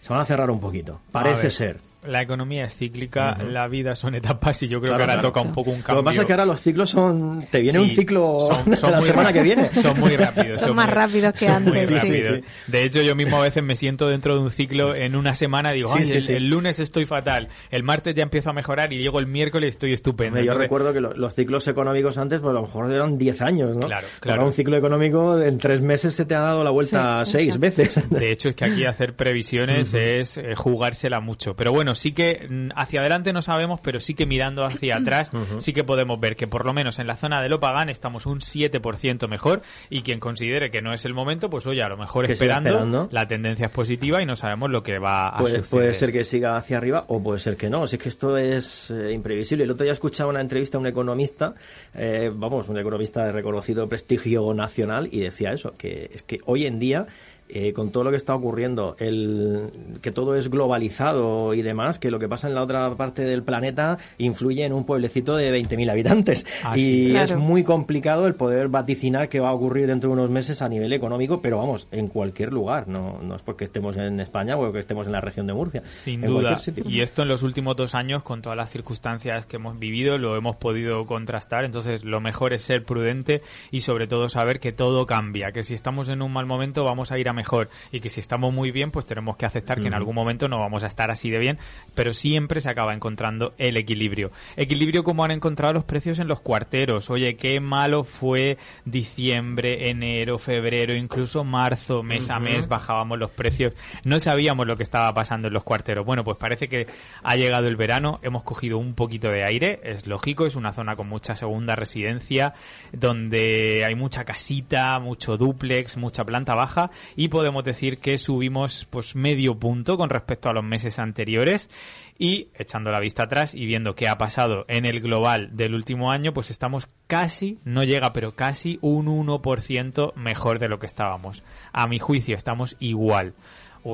se 0.00 0.12
van 0.12 0.22
a 0.22 0.24
cerrar 0.24 0.48
un 0.50 0.60
poquito. 0.60 1.00
Parece 1.10 1.50
ser. 1.50 1.78
La 2.06 2.22
economía 2.22 2.64
es 2.64 2.74
cíclica, 2.74 3.36
la 3.42 3.68
vida 3.68 3.94
son 3.96 4.14
etapas 4.14 4.62
y 4.62 4.68
yo 4.68 4.80
creo 4.80 4.90
Claro, 4.92 4.98
que 4.98 5.02
ahora 5.10 5.12
claro. 5.20 5.28
toca 5.28 5.40
un 5.40 5.52
poco 5.52 5.70
un 5.70 5.82
cambio. 5.82 5.94
Lo 5.96 6.00
que 6.02 6.04
pasa 6.06 6.20
es 6.22 6.26
que 6.26 6.32
ahora 6.32 6.44
los 6.46 6.60
ciclos 6.60 6.90
son... 6.90 7.46
Te 7.50 7.60
viene 7.60 7.78
un 7.78 7.90
ciclo 7.90 8.38
son- 8.40 8.76
son 8.76 8.90
la 8.92 9.00
semana 9.00 9.32
que 9.32 9.42
viene. 9.42 9.68
Son 9.74 9.98
muy 9.98 10.16
rápidos. 10.16 10.60
Son 10.60 10.74
más 10.76 10.86
muy- 10.86 10.94
rápidos 10.94 11.34
que 11.34 11.46
son 11.46 11.64
muy 11.64 11.78
antes, 11.78 12.02
sí. 12.02 12.40
De 12.66 12.84
hecho, 12.84 13.02
yo 13.02 13.14
mismo 13.14 13.38
a 13.38 13.42
veces 13.42 13.62
me 13.62 13.76
siento 13.76 14.08
dentro 14.08 14.34
de 14.34 14.40
un 14.40 14.50
ciclo 14.50 14.94
en 14.94 15.16
una 15.16 15.34
semana 15.34 15.72
y 15.72 15.76
digo, 15.76 15.92
Sí, 15.92 15.98
"Ay, 16.00 16.04
sí, 16.06 16.12
el, 16.14 16.22
sí. 16.22 16.32
el 16.34 16.48
lunes 16.48 16.78
estoy 16.78 17.06
fatal, 17.06 17.48
el 17.70 17.82
martes 17.82 18.14
ya 18.14 18.22
empiezo 18.22 18.50
a 18.50 18.52
mejorar 18.52 18.92
y 18.92 18.98
llego 18.98 19.18
el 19.18 19.26
miércoles 19.26 19.68
y 19.68 19.70
estoy 19.70 19.92
estupendo. 19.92 20.38
Hombre, 20.38 20.44
Yo 20.46 20.52
Entonces, 20.52 20.64
recuerdo 20.64 20.92
que 20.92 21.00
lo- 21.00 21.14
los 21.14 21.34
ciclos 21.34 21.66
económicos 21.68 22.18
antes, 22.18 22.40
pues 22.40 22.50
a 22.50 22.54
lo 22.54 22.62
mejor 22.62 22.92
eran 22.92 23.18
10 23.18 23.42
años, 23.42 23.74
¿no? 23.76 23.86
Claro, 23.86 24.06
Ahora 24.06 24.20
claro. 24.20 24.46
un 24.46 24.52
ciclo 24.52 24.76
económico 24.76 25.40
en 25.40 25.58
tres 25.58 25.80
meses 25.80 26.14
se 26.14 26.24
te 26.24 26.34
ha 26.34 26.40
dado 26.40 26.62
la 26.64 26.70
vuelta 26.70 27.24
Sí, 27.26 27.32
seis 27.32 27.56
exacto. 27.56 27.60
veces. 27.60 28.10
De 28.10 28.30
hecho, 28.30 28.48
es 28.50 28.54
que 28.54 28.64
aquí 28.64 28.84
hacer 28.84 29.14
previsiones 29.16 29.92
es 29.94 30.38
eh, 30.38 30.54
jugársela 30.54 31.20
mucho. 31.20 31.54
Pero 31.56 31.72
bueno, 31.72 31.94
sí 31.96 32.12
que 32.12 32.46
mm, 32.48 32.68
hacia 32.76 33.00
adelante 33.00 33.32
no 33.32 33.42
sabemos, 33.42 33.80
pero 33.80 34.00
sí 34.00 34.14
que 34.14 34.26
mirando 34.26 34.64
hacia 34.64 34.96
atrás, 34.98 35.32
sí 35.58 35.72
que 35.72 35.84
podemos 35.84 36.20
ver 36.20 36.36
que 36.36 36.46
por 36.46 36.64
lo 36.64 36.72
menos 36.72 36.98
en 36.98 37.06
la 37.06 37.16
zona 37.16 37.42
de 37.42 37.48
Lopagán 37.48 37.88
estamos 37.88 38.26
un 38.26 38.38
7% 38.40 39.28
mejor 39.28 39.62
y 39.90 40.02
quien 40.02 40.20
considere 40.20 40.70
que 40.70 40.82
no 40.82 40.92
es 40.92 41.04
el 41.04 41.14
momento, 41.14 41.50
pues 41.50 41.66
oye, 41.66 41.82
a 41.82 41.88
lo 41.88 41.96
mejor 41.96 42.30
esperando, 42.30 42.70
esperando. 42.70 43.08
la 43.10 43.26
tendencia 43.26 43.66
es 43.66 43.72
positiva 43.72 44.22
y 44.22 44.26
no 44.26 44.36
sabemos 44.36 44.70
lo 44.70 44.82
que 44.82 44.98
va 44.98 45.28
a 45.28 45.38
Puede, 45.38 45.62
suceder. 45.62 45.82
puede 45.82 45.94
ser 45.94 46.12
que 46.12 46.24
siga 46.24 46.56
hacia 46.56 46.76
arriba 46.78 47.04
o 47.08 47.22
puede 47.22 47.38
ser 47.38 47.56
que 47.56 47.68
no. 47.70 47.84
Así 47.84 47.98
que 47.98 48.08
esto 48.08 48.36
es 48.36 48.90
eh, 48.90 49.12
imprevisible. 49.12 49.64
El 49.64 49.70
otro 49.70 49.84
día 49.84 49.92
escuchaba 49.92 50.30
una 50.30 50.40
entrevista 50.40 50.78
a 50.78 50.80
un 50.80 50.86
economista, 50.86 51.54
eh, 51.94 52.30
vamos, 52.34 52.68
un 52.68 52.78
economista 52.78 53.24
de 53.24 53.32
reconocido 53.32 53.88
prestigio 53.88 54.52
nacional, 54.54 55.08
y 55.10 55.20
decía 55.20 55.52
eso, 55.52 55.72
que 55.76 56.10
es 56.12 56.22
que 56.22 56.38
hoy 56.46 56.66
en 56.66 56.78
día, 56.78 57.06
eh, 57.48 57.72
con 57.72 57.90
todo 57.90 58.04
lo 58.04 58.10
que 58.10 58.16
está 58.16 58.34
ocurriendo, 58.34 58.96
el, 58.98 59.70
que 60.02 60.10
todo 60.10 60.36
es 60.36 60.50
globalizado 60.50 61.54
y 61.54 61.62
demás, 61.62 61.98
que 61.98 62.10
lo 62.10 62.18
que 62.18 62.28
pasa 62.28 62.48
en 62.48 62.54
la 62.54 62.62
otra 62.62 62.94
parte 62.96 63.22
del 63.22 63.42
planeta 63.42 63.98
influye 64.18 64.64
en 64.64 64.72
un 64.72 64.84
pueblecito 64.84 65.36
de 65.36 65.52
20.000 65.56 65.90
habitantes. 65.90 66.46
Ah, 66.62 66.76
y 66.76 66.80
sí. 66.80 67.08
Claro. 67.10 67.24
es 67.24 67.36
muy 67.36 67.62
complicado 67.62 68.26
el 68.26 68.34
poder 68.34 68.68
vaticinar 68.68 69.28
qué 69.28 69.40
va 69.40 69.50
a 69.50 69.52
ocurrir 69.52 69.86
dentro 69.86 70.10
de 70.10 70.14
unos 70.14 70.30
meses 70.30 70.62
a 70.62 70.68
nivel 70.68 70.92
económico, 70.92 71.40
pero 71.40 71.58
vamos, 71.58 71.88
en 71.92 72.08
cualquier 72.08 72.52
lugar. 72.52 72.88
No, 72.88 73.20
no 73.22 73.36
es 73.36 73.42
porque 73.42 73.64
estemos 73.64 73.96
en 73.96 74.20
España 74.20 74.56
o 74.56 74.72
que 74.72 74.78
estemos 74.78 75.06
en 75.06 75.12
la 75.12 75.20
región 75.20 75.46
de 75.46 75.54
Murcia. 75.54 75.82
Sin 75.84 76.24
en 76.24 76.30
duda. 76.30 76.56
Y 76.84 77.00
esto 77.00 77.22
en 77.22 77.28
los 77.28 77.42
últimos 77.42 77.76
dos 77.76 77.94
años, 77.94 78.22
con 78.22 78.42
todas 78.42 78.56
las 78.56 78.70
circunstancias 78.70 79.46
que 79.46 79.56
hemos 79.56 79.78
vivido, 79.78 80.18
lo 80.18 80.36
hemos 80.36 80.56
podido 80.56 81.06
contrastar. 81.06 81.64
Entonces, 81.64 82.04
lo 82.04 82.20
mejor 82.20 82.52
es 82.52 82.62
ser 82.62 82.84
prudente 82.84 83.42
y 83.70 83.80
sobre 83.80 84.06
todo 84.06 84.28
saber 84.28 84.60
que 84.60 84.72
todo 84.72 85.06
cambia, 85.06 85.52
que 85.52 85.62
si 85.62 85.74
estamos 85.74 86.08
en 86.08 86.22
un 86.22 86.32
mal 86.32 86.46
momento 86.46 86.84
vamos 86.84 87.12
a 87.12 87.18
ir 87.18 87.28
a 87.28 87.32
mejor 87.36 87.68
y 87.92 88.00
que 88.00 88.08
si 88.08 88.18
estamos 88.18 88.52
muy 88.52 88.72
bien, 88.72 88.90
pues 88.90 89.06
tenemos 89.06 89.36
que 89.36 89.46
aceptar 89.46 89.80
que 89.80 89.86
en 89.86 89.94
algún 89.94 90.16
momento 90.16 90.48
no 90.48 90.58
vamos 90.58 90.82
a 90.82 90.88
estar 90.88 91.12
así 91.12 91.30
de 91.30 91.38
bien, 91.38 91.58
pero 91.94 92.12
siempre 92.12 92.60
se 92.60 92.68
acaba 92.68 92.94
encontrando 92.94 93.54
el 93.58 93.76
equilibrio. 93.76 94.32
Equilibrio 94.56 95.04
como 95.04 95.22
han 95.22 95.30
encontrado 95.30 95.74
los 95.74 95.84
precios 95.84 96.18
en 96.18 96.26
los 96.26 96.40
cuarteros. 96.40 97.10
Oye, 97.10 97.36
qué 97.36 97.60
malo 97.60 98.02
fue 98.02 98.58
diciembre, 98.84 99.90
enero, 99.90 100.38
febrero, 100.38 100.96
incluso 100.96 101.44
marzo, 101.44 102.02
mes 102.02 102.30
a 102.30 102.40
mes 102.40 102.66
bajábamos 102.66 103.18
los 103.18 103.30
precios. 103.30 103.74
No 104.04 104.18
sabíamos 104.18 104.66
lo 104.66 104.76
que 104.76 104.82
estaba 104.82 105.12
pasando 105.14 105.48
en 105.48 105.54
los 105.54 105.62
cuarteros. 105.62 106.04
Bueno, 106.04 106.24
pues 106.24 106.36
parece 106.36 106.68
que 106.68 106.86
ha 107.22 107.36
llegado 107.36 107.68
el 107.68 107.76
verano, 107.76 108.18
hemos 108.22 108.42
cogido 108.42 108.78
un 108.78 108.94
poquito 108.94 109.28
de 109.28 109.44
aire, 109.44 109.80
es 109.84 110.06
lógico, 110.06 110.46
es 110.46 110.56
una 110.56 110.72
zona 110.72 110.96
con 110.96 111.08
mucha 111.08 111.36
segunda 111.36 111.76
residencia, 111.76 112.54
donde 112.92 113.84
hay 113.86 113.94
mucha 113.94 114.24
casita, 114.24 114.98
mucho 114.98 115.36
duplex, 115.36 115.96
mucha 115.96 116.24
planta 116.24 116.54
baja 116.54 116.90
y 117.14 117.25
podemos 117.28 117.64
decir 117.64 117.98
que 117.98 118.18
subimos 118.18 118.86
pues 118.90 119.16
medio 119.16 119.58
punto 119.58 119.96
con 119.96 120.10
respecto 120.10 120.48
a 120.48 120.52
los 120.52 120.64
meses 120.64 120.98
anteriores 120.98 121.70
y 122.18 122.48
echando 122.54 122.90
la 122.90 123.00
vista 123.00 123.24
atrás 123.24 123.54
y 123.54 123.66
viendo 123.66 123.94
qué 123.94 124.08
ha 124.08 124.18
pasado 124.18 124.64
en 124.68 124.86
el 124.86 125.00
global 125.00 125.50
del 125.56 125.74
último 125.74 126.10
año, 126.10 126.32
pues 126.32 126.50
estamos 126.50 126.88
casi, 127.06 127.58
no 127.64 127.84
llega, 127.84 128.12
pero 128.12 128.34
casi 128.34 128.78
un 128.80 129.06
1% 129.06 130.14
mejor 130.14 130.58
de 130.58 130.68
lo 130.68 130.78
que 130.78 130.86
estábamos. 130.86 131.42
A 131.72 131.86
mi 131.86 131.98
juicio 131.98 132.34
estamos 132.34 132.76
igual 132.80 133.34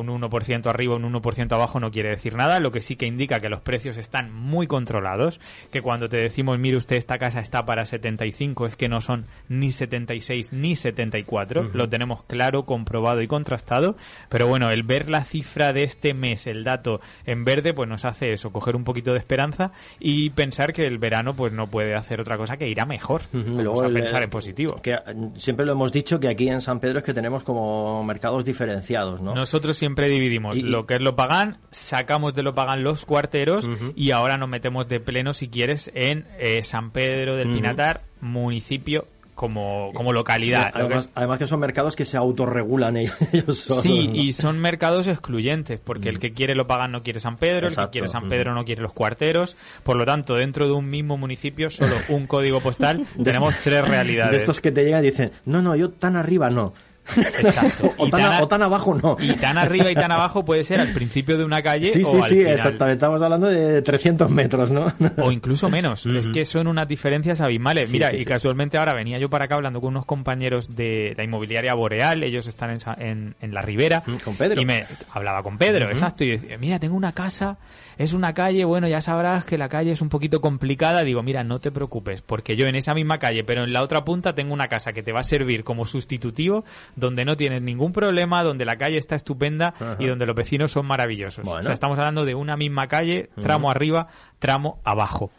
un 0.00 0.08
1% 0.08 0.66
arriba, 0.66 0.96
un 0.96 1.02
1% 1.12 1.52
abajo 1.52 1.80
no 1.80 1.90
quiere 1.90 2.10
decir 2.10 2.34
nada, 2.34 2.60
lo 2.60 2.70
que 2.72 2.80
sí 2.80 2.96
que 2.96 3.06
indica 3.06 3.40
que 3.40 3.48
los 3.48 3.60
precios 3.60 3.96
están 3.98 4.32
muy 4.32 4.66
controlados, 4.66 5.40
que 5.70 5.82
cuando 5.82 6.08
te 6.08 6.16
decimos, 6.18 6.58
mire 6.58 6.76
usted, 6.76 6.96
esta 6.96 7.18
casa 7.18 7.40
está 7.40 7.64
para 7.64 7.84
75, 7.84 8.66
es 8.66 8.76
que 8.76 8.88
no 8.88 9.00
son 9.00 9.26
ni 9.48 9.70
76 9.72 10.52
ni 10.52 10.76
74, 10.76 11.70
lo 11.74 11.88
tenemos 11.88 12.24
claro, 12.24 12.64
comprobado 12.64 13.22
y 13.22 13.26
contrastado, 13.26 13.96
pero 14.28 14.46
bueno, 14.46 14.70
el 14.70 14.82
ver 14.82 15.10
la 15.10 15.24
cifra 15.24 15.72
de 15.72 15.84
este 15.84 16.14
mes, 16.14 16.46
el 16.46 16.64
dato 16.64 17.00
en 17.26 17.44
verde, 17.44 17.74
pues 17.74 17.88
nos 17.88 18.04
hace 18.04 18.32
eso, 18.32 18.50
coger 18.52 18.76
un 18.76 18.84
poquito 18.84 19.12
de 19.12 19.18
esperanza 19.18 19.72
y 20.00 20.30
pensar 20.30 20.72
que 20.72 20.86
el 20.86 20.98
verano 20.98 21.34
pues 21.34 21.52
no 21.52 21.66
puede 21.68 21.94
hacer 21.94 22.20
otra 22.20 22.36
cosa 22.36 22.56
que 22.56 22.68
ir 22.68 22.80
a 22.80 22.86
mejor. 22.86 23.22
Ujú, 23.32 23.42
Vamos 23.44 23.62
luego 23.64 23.82
a 23.82 23.86
el- 23.86 23.92
pensar 23.94 24.22
en 24.22 24.30
positivo. 24.30 24.80
Que 24.82 24.96
mm, 24.96 25.36
siempre 25.36 25.66
lo 25.66 25.72
hemos 25.72 25.92
dicho 25.92 26.18
que 26.20 26.28
aquí 26.28 26.48
en 26.48 26.60
San 26.60 26.80
Pedro 26.80 26.98
es 26.98 27.04
que 27.04 27.14
tenemos 27.14 27.44
como 27.44 28.02
mercados 28.04 28.44
diferenciados, 28.44 29.20
¿no? 29.20 29.34
Nosotros 29.34 29.81
siempre 29.82 30.08
dividimos 30.08 30.56
Y- 30.58 30.62
lo 30.62 30.86
que 30.86 30.94
es 30.94 31.00
lo 31.00 31.16
pagan, 31.16 31.58
sacamos 31.72 32.34
de 32.34 32.42
lo 32.44 32.54
pagan 32.54 32.84
los 32.84 33.04
cuarteros 33.04 33.68
y 33.96 34.12
ahora 34.12 34.38
nos 34.38 34.48
metemos 34.48 34.88
de 34.88 35.00
pleno, 35.00 35.34
si 35.34 35.48
quieres, 35.48 35.90
en 35.94 36.26
eh, 36.38 36.62
San 36.62 36.92
Pedro 36.92 37.34
del. 37.36 37.52
Pinatar, 37.52 38.02
municipio 38.20 39.06
como, 39.34 39.90
como 39.94 40.12
localidad. 40.12 40.66
Lo 40.66 40.72
que 40.72 40.78
además, 40.80 41.04
es- 41.06 41.10
además 41.14 41.38
que 41.38 41.46
son 41.46 41.58
mercados 41.60 41.96
que 41.96 42.04
se 42.04 42.16
autorregulan 42.16 42.96
ellos, 42.96 43.16
ellos 43.32 43.58
solos, 43.58 43.82
Sí, 43.82 44.06
¿no? 44.08 44.14
y 44.14 44.32
son 44.32 44.60
mercados 44.60 45.06
excluyentes, 45.08 45.80
porque 45.82 46.08
el 46.10 46.18
que 46.18 46.32
quiere 46.32 46.54
lo 46.54 46.66
pagan 46.66 46.92
no 46.92 47.02
quiere 47.02 47.18
San 47.18 47.36
Pedro, 47.38 47.66
el 47.66 47.72
Exacto. 47.72 47.90
que 47.90 47.92
quiere 47.98 48.08
San. 48.08 48.28
Pedro 48.28 48.54
no 48.54 48.64
quiere 48.64 48.82
los 48.82 48.92
cuarteros. 48.92 49.56
Por 49.82 49.96
lo 49.96 50.04
tanto, 50.06 50.34
dentro 50.36 50.66
de 50.66 50.72
un 50.74 50.88
mismo 50.88 51.16
municipio, 51.16 51.70
solo 51.70 51.94
un 52.08 52.26
código 52.26 52.60
postal, 52.60 53.04
tenemos 53.24 53.54
tres 53.64 53.86
realidades. 53.88 54.30
De 54.30 54.36
estos 54.36 54.60
que 54.60 54.70
te 54.70 54.84
llegan 54.84 55.02
y 55.04 55.10
dicen, 55.10 55.32
no, 55.44 55.60
no, 55.62 55.74
yo 55.76 55.90
tan 55.90 56.14
arriba 56.16 56.48
no. 56.50 56.72
Exacto. 57.16 57.92
O 57.98 58.06
Y 58.06 58.10
tan, 58.10 58.20
a- 58.20 58.24
tan 58.24 58.32
a- 58.34 58.42
o 58.42 58.48
tan 58.48 58.62
abajo 58.62 58.94
no. 58.94 59.16
Y 59.20 59.32
tan 59.34 59.58
arriba 59.58 59.90
y 59.90 59.94
tan 59.94 60.12
abajo 60.12 60.44
puede 60.44 60.64
ser 60.64 60.80
al 60.80 60.92
principio 60.92 61.36
de 61.36 61.44
una 61.44 61.62
calle 61.62 61.90
Sí, 61.92 62.02
o 62.04 62.10
sí, 62.10 62.16
al 62.16 62.22
sí, 62.24 62.36
final. 62.38 62.52
exactamente. 62.54 62.94
Estamos 62.94 63.22
hablando 63.22 63.48
de 63.48 63.82
300 63.82 64.30
metros, 64.30 64.70
¿no? 64.72 64.92
o 65.18 65.32
incluso 65.32 65.68
menos. 65.68 66.06
Es 66.06 66.30
que 66.30 66.44
son 66.44 66.66
unas 66.66 66.86
diferencias 66.88 67.40
abismales. 67.40 67.88
Sí, 67.88 67.92
Mira, 67.94 68.10
sí, 68.10 68.16
y 68.16 68.18
sí. 68.20 68.24
casualmente 68.24 68.78
ahora 68.78 68.94
venía 68.94 69.18
yo 69.18 69.28
para 69.30 69.46
acá 69.46 69.56
hablando 69.56 69.80
con 69.80 69.90
unos 69.90 70.06
compañeros 70.06 70.74
de 70.76 71.14
la 71.16 71.24
inmobiliaria 71.24 71.74
Boreal, 71.74 72.22
ellos 72.22 72.46
están 72.46 72.76
en, 72.98 73.34
en 73.40 73.54
la 73.54 73.62
Ribera. 73.62 74.02
Mm, 74.06 74.16
con 74.16 74.36
Pedro. 74.36 74.60
Y 74.60 74.66
me 74.66 74.84
hablaba 75.12 75.42
con 75.42 75.58
Pedro, 75.58 75.88
exacto, 75.90 76.24
y 76.24 76.30
decía, 76.30 76.56
mira, 76.58 76.78
tengo 76.78 76.96
una 76.96 77.12
casa, 77.12 77.58
es 77.98 78.12
una 78.12 78.34
calle, 78.34 78.64
bueno, 78.64 78.88
ya 78.88 79.00
sabrás 79.00 79.44
que 79.44 79.58
la 79.58 79.68
calle 79.68 79.92
es 79.92 80.00
un 80.00 80.08
poquito 80.08 80.40
complicada. 80.40 81.04
Digo, 81.04 81.22
mira, 81.22 81.44
no 81.44 81.60
te 81.60 81.70
preocupes, 81.70 82.22
porque 82.22 82.56
yo 82.56 82.66
en 82.66 82.74
esa 82.74 82.94
misma 82.94 83.18
calle, 83.18 83.44
pero 83.44 83.64
en 83.64 83.72
la 83.72 83.82
otra 83.82 84.04
punta 84.04 84.34
tengo 84.34 84.52
una 84.52 84.68
casa 84.68 84.92
que 84.92 85.02
te 85.02 85.12
va 85.12 85.20
a 85.20 85.24
servir 85.24 85.64
como 85.64 85.84
sustitutivo, 85.84 86.64
donde 86.96 87.24
no 87.24 87.36
tienes 87.36 87.62
ningún 87.62 87.92
problema, 87.92 88.42
donde 88.42 88.64
la 88.64 88.76
calle 88.76 88.98
está 88.98 89.14
estupenda 89.14 89.74
Ajá. 89.78 89.96
y 89.98 90.06
donde 90.06 90.26
los 90.26 90.36
vecinos 90.36 90.72
son 90.72 90.86
maravillosos. 90.86 91.44
Bueno. 91.44 91.60
O 91.60 91.62
sea, 91.62 91.74
estamos 91.74 91.98
hablando 91.98 92.24
de 92.24 92.34
una 92.34 92.56
misma 92.56 92.88
calle, 92.88 93.30
tramo 93.40 93.70
arriba, 93.70 94.08
tramo 94.38 94.80
abajo. 94.84 95.30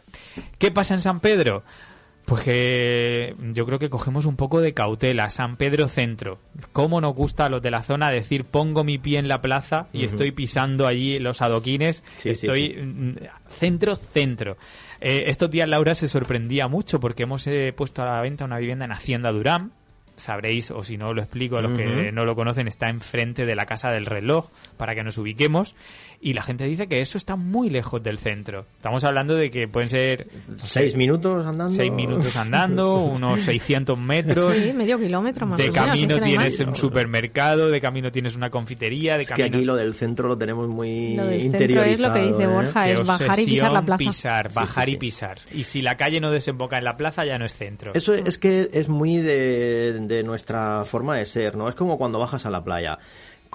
¿Qué 0.58 0.70
pasa 0.70 0.94
en 0.94 1.00
San 1.00 1.20
Pedro? 1.20 1.64
Pues 2.26 2.42
que 2.42 3.34
yo 3.52 3.66
creo 3.66 3.78
que 3.78 3.90
cogemos 3.90 4.24
un 4.24 4.36
poco 4.36 4.60
de 4.60 4.72
cautela. 4.72 5.28
San 5.28 5.56
Pedro 5.56 5.88
Centro. 5.88 6.38
¿Cómo 6.72 7.00
nos 7.00 7.14
gusta 7.14 7.44
a 7.44 7.48
los 7.50 7.60
de 7.60 7.70
la 7.70 7.82
zona 7.82 8.10
decir 8.10 8.44
pongo 8.44 8.82
mi 8.82 8.98
pie 8.98 9.18
en 9.18 9.28
la 9.28 9.42
plaza 9.42 9.88
y 9.92 10.04
estoy 10.04 10.32
pisando 10.32 10.86
allí 10.86 11.18
los 11.18 11.42
adoquines? 11.42 12.02
Sí, 12.16 12.22
sí, 12.22 12.46
estoy 12.46 12.68
sí. 12.70 12.82
mm, 12.82 13.14
centro, 13.48 13.94
centro. 13.96 14.56
Eh, 15.00 15.24
estos 15.26 15.50
días 15.50 15.68
Laura 15.68 15.94
se 15.94 16.08
sorprendía 16.08 16.66
mucho 16.66 16.98
porque 16.98 17.24
hemos 17.24 17.46
eh, 17.46 17.74
puesto 17.76 18.02
a 18.02 18.06
la 18.06 18.22
venta 18.22 18.46
una 18.46 18.58
vivienda 18.58 18.86
en 18.86 18.92
Hacienda 18.92 19.30
Durán 19.30 19.72
sabréis, 20.16 20.70
o 20.70 20.82
si 20.82 20.96
no 20.96 21.12
lo 21.12 21.22
explico 21.22 21.56
a 21.56 21.62
los 21.62 21.76
que 21.76 22.12
no 22.12 22.24
lo 22.24 22.34
conocen, 22.34 22.68
está 22.68 22.88
enfrente 22.88 23.46
de 23.46 23.54
la 23.54 23.66
Casa 23.66 23.90
del 23.90 24.06
Reloj, 24.06 24.48
para 24.76 24.94
que 24.94 25.02
nos 25.02 25.18
ubiquemos. 25.18 25.74
Y 26.20 26.32
la 26.32 26.42
gente 26.42 26.64
dice 26.64 26.86
que 26.86 27.00
eso 27.00 27.18
está 27.18 27.36
muy 27.36 27.70
lejos 27.70 28.02
del 28.02 28.18
centro. 28.18 28.66
Estamos 28.76 29.04
hablando 29.04 29.34
de 29.34 29.50
que 29.50 29.68
pueden 29.68 29.88
ser... 29.88 30.28
¿Seis 30.56 30.96
minutos 30.96 31.46
andando? 31.46 31.72
Seis 31.72 31.92
minutos 31.92 32.36
andando, 32.36 32.96
unos 33.04 33.40
600 33.40 33.98
metros. 34.00 34.56
Sí, 34.56 34.72
medio 34.72 34.98
kilómetro 34.98 35.46
más 35.46 35.58
De 35.58 35.68
o 35.68 35.72
menos, 35.72 35.86
camino 35.86 36.14
que 36.16 36.22
tienes 36.22 36.60
un 36.60 36.74
supermercado, 36.74 37.68
de 37.70 37.80
camino 37.80 38.10
tienes 38.10 38.36
una 38.36 38.50
confitería, 38.50 39.16
de 39.16 39.22
Es 39.22 39.28
que 39.28 39.34
camino... 39.34 39.56
aquí 39.58 39.64
lo 39.64 39.76
del 39.76 39.94
centro 39.94 40.28
lo 40.28 40.38
tenemos 40.38 40.68
muy 40.68 41.14
Lo 41.14 41.26
del 41.26 41.42
centro 41.42 41.60
interiorizado. 41.62 41.94
es 41.94 42.00
lo 42.00 42.12
que 42.12 42.32
dice 42.32 42.42
¿eh? 42.44 42.46
Borja, 42.46 42.88
es 42.88 43.06
bajar 43.06 43.38
y 43.40 43.44
pisar 43.44 43.72
la 43.72 43.78
obsesión, 43.80 43.84
plaza. 43.84 43.98
pisar, 43.98 44.52
bajar 44.52 44.84
sí, 44.86 44.90
y 44.90 44.94
sí. 44.94 44.98
pisar. 44.98 45.38
Y 45.52 45.64
si 45.64 45.82
la 45.82 45.96
calle 45.96 46.20
no 46.20 46.30
desemboca 46.30 46.78
en 46.78 46.84
la 46.84 46.96
plaza, 46.96 47.24
ya 47.24 47.38
no 47.38 47.44
es 47.44 47.54
centro. 47.54 47.92
Eso 47.94 48.14
es 48.14 48.38
que 48.38 48.70
es 48.72 48.88
muy 48.88 49.18
de, 49.18 50.00
de 50.00 50.22
nuestra 50.22 50.84
forma 50.84 51.16
de 51.16 51.26
ser, 51.26 51.56
¿no? 51.56 51.68
Es 51.68 51.74
como 51.74 51.98
cuando 51.98 52.18
bajas 52.18 52.46
a 52.46 52.50
la 52.50 52.62
playa. 52.64 52.98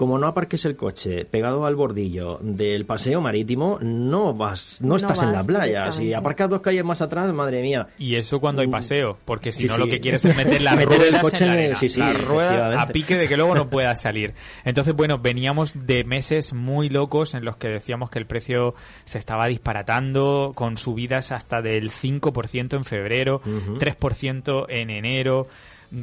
Como 0.00 0.16
no 0.16 0.28
aparques 0.28 0.64
el 0.64 0.76
coche 0.76 1.26
pegado 1.26 1.66
al 1.66 1.76
bordillo 1.76 2.38
del 2.40 2.86
paseo 2.86 3.20
marítimo, 3.20 3.78
no 3.82 4.32
vas, 4.32 4.78
no, 4.80 4.88
No 4.88 4.96
estás 4.96 5.22
en 5.22 5.30
la 5.30 5.44
playa. 5.44 5.92
Si 5.92 6.14
aparcas 6.14 6.48
dos 6.48 6.62
calles 6.62 6.82
más 6.86 7.02
atrás, 7.02 7.30
madre 7.34 7.60
mía. 7.60 7.86
Y 7.98 8.14
eso 8.16 8.40
cuando 8.40 8.62
hay 8.62 8.68
paseo, 8.68 9.18
porque 9.26 9.52
si 9.52 9.64
Sí, 9.64 9.68
no 9.68 9.74
sí. 9.74 9.80
lo 9.80 9.86
que 9.88 10.00
quieres 10.00 10.24
es 10.24 10.34
meter 10.34 10.62
la 10.62 10.74
Meter 10.76 11.02
el 11.02 11.08
rueda 11.10 11.20
coche 11.20 11.44
en 11.44 11.46
la 11.48 11.52
en 11.52 11.58
el- 11.58 11.64
arena, 11.66 11.78
sí, 11.78 11.88
sí, 11.90 12.00
la 12.00 12.14
rueda 12.14 12.80
a 12.80 12.86
pique 12.86 13.16
de 13.18 13.28
que 13.28 13.36
luego 13.36 13.54
no 13.54 13.68
puedas 13.68 14.00
salir. 14.00 14.32
Entonces, 14.64 14.94
bueno, 14.96 15.18
veníamos 15.18 15.74
de 15.86 16.02
meses 16.04 16.54
muy 16.54 16.88
locos 16.88 17.34
en 17.34 17.44
los 17.44 17.58
que 17.58 17.68
decíamos 17.68 18.08
que 18.08 18.20
el 18.20 18.24
precio 18.26 18.74
se 19.04 19.18
estaba 19.18 19.48
disparatando 19.48 20.52
con 20.54 20.78
subidas 20.78 21.30
hasta 21.30 21.60
del 21.60 21.90
5% 21.90 22.74
en 22.74 22.84
febrero, 22.86 23.42
3% 23.44 24.64
en 24.70 24.88
enero, 24.88 25.46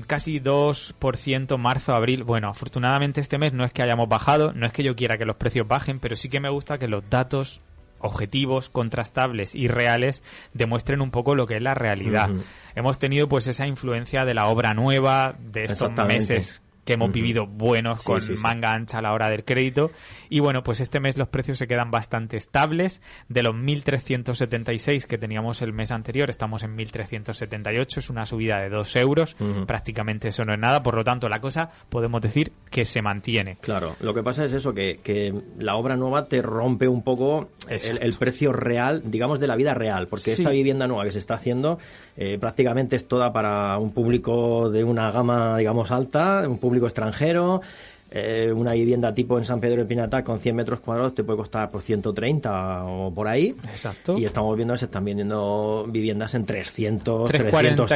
casi 0.06 0.40
2% 0.40 1.58
marzo, 1.58 1.96
abril. 1.96 2.24
Bueno, 2.24 2.50
afortunadamente 2.50 3.22
este 3.22 3.38
mes 3.38 3.54
no 3.54 3.64
es 3.64 3.72
que 3.72 3.84
hayamos 3.84 4.10
bajado, 4.10 4.54
no 4.54 4.66
es 4.66 4.74
que 4.74 4.84
yo 4.84 4.96
quiera 4.96 5.18
que 5.18 5.26
los 5.26 5.36
precios 5.36 5.68
bajen, 5.68 6.00
pero 6.00 6.16
sí 6.16 6.30
que 6.30 6.40
me 6.40 6.50
gusta 6.50 6.78
que 6.78 6.88
los 6.88 7.10
datos 7.10 7.62
objetivos, 8.00 8.70
contrastables 8.70 9.56
y 9.56 9.68
reales 9.68 10.24
demuestren 10.54 11.02
un 11.02 11.10
poco 11.10 11.36
lo 11.36 11.48
que 11.48 11.58
es 11.58 11.64
la 11.64 11.74
realidad. 11.74 12.30
Hemos 12.76 13.00
tenido 13.00 13.28
pues 13.28 13.48
esa 13.48 13.66
influencia 13.66 14.24
de 14.24 14.34
la 14.34 14.48
obra 14.48 14.74
nueva, 14.74 15.36
de 15.40 15.64
estos 15.64 15.92
meses 16.06 16.62
que 16.88 16.94
hemos 16.94 17.12
vivido 17.12 17.46
buenos 17.46 18.00
Sí, 18.00 18.06
con 18.06 18.22
sí, 18.22 18.38
sí. 18.38 18.42
manga 18.42 18.72
ancha 18.72 19.00
a 19.00 19.02
la 19.02 19.12
hora 19.14 19.30
del 19.30 19.44
crédito. 19.44 19.92
Y 20.30 20.40
bueno, 20.40 20.64
pues 20.64 20.80
este 20.80 21.02
mes 21.02 21.18
los 21.18 21.28
precios 21.28 21.58
se 21.58 21.68
quedan 21.68 21.92
bastante 21.92 22.38
estables. 22.38 23.02
De 23.28 23.44
los 23.44 23.54
1.376 23.54 25.04
que 25.06 25.18
teníamos 25.18 25.62
el 25.62 25.74
mes 25.74 25.92
anterior, 25.92 26.30
estamos 26.30 26.64
en 26.64 26.78
1.378. 26.78 27.98
Es 27.98 28.10
una 28.10 28.26
subida 28.26 28.60
de 28.60 28.70
2 28.70 28.96
euros. 28.96 29.36
Prácticamente 29.68 30.30
eso 30.30 30.46
no 30.46 30.54
es 30.54 30.60
nada. 30.60 30.82
Por 30.82 30.96
lo 30.96 31.04
tanto, 31.04 31.28
la 31.28 31.42
cosa 31.42 31.70
podemos 31.90 32.22
decir 32.22 32.54
que 32.72 32.86
se 32.86 33.02
mantiene. 33.02 33.58
Claro, 33.60 33.98
lo 34.00 34.14
que 34.14 34.24
pasa 34.24 34.46
es 34.46 34.54
eso, 34.54 34.74
que, 34.74 35.02
que 35.04 35.34
la 35.60 35.76
obra 35.76 35.98
nueva 35.98 36.28
te 36.30 36.42
rompe 36.42 36.88
un 36.88 37.04
poco 37.04 37.50
el, 37.68 38.16
precio 38.18 38.54
real, 38.54 39.04
digamos, 39.06 39.42
de 39.42 39.48
la 39.48 39.58
vida 39.58 39.74
real, 39.74 40.08
porque 40.08 40.32
esta 40.32 40.52
vivienda 40.52 40.88
nueva 40.88 41.04
que 41.04 41.12
se 41.12 41.20
está 41.20 41.34
haciendo 41.36 41.80
eh, 42.16 42.38
prácticamente 42.40 42.96
es 42.96 43.08
toda 43.08 43.34
para 43.34 43.78
un 43.78 43.92
público 43.92 44.70
de 44.70 44.86
una 44.86 45.12
gama, 45.12 45.58
digamos, 45.58 45.92
alta, 45.92 46.48
un 46.48 46.58
público 46.58 46.77
extranjero. 46.86 47.62
Eh, 48.10 48.52
una 48.56 48.72
vivienda 48.74 49.14
tipo 49.14 49.38
en 49.38 49.44
San 49.46 49.60
Pedro 49.60 49.82
de 49.82 49.86
Pinatá 49.86 50.24
con 50.24 50.40
100 50.40 50.56
metros 50.56 50.80
cuadrados 50.80 51.14
te 51.14 51.24
puede 51.24 51.38
costar 51.38 51.70
por 51.70 51.82
130 51.82 52.84
o 52.86 53.14
por 53.14 53.28
ahí. 53.28 53.56
Exacto. 53.64 54.18
Y 54.18 54.26
estamos 54.26 54.56
viendo 54.56 54.74
que 54.74 54.78
se 54.80 54.86
están 54.86 55.04
vendiendo 55.06 55.86
viviendas 55.90 56.34
en 56.36 56.46
300, 56.46 57.30
349, 57.30 57.88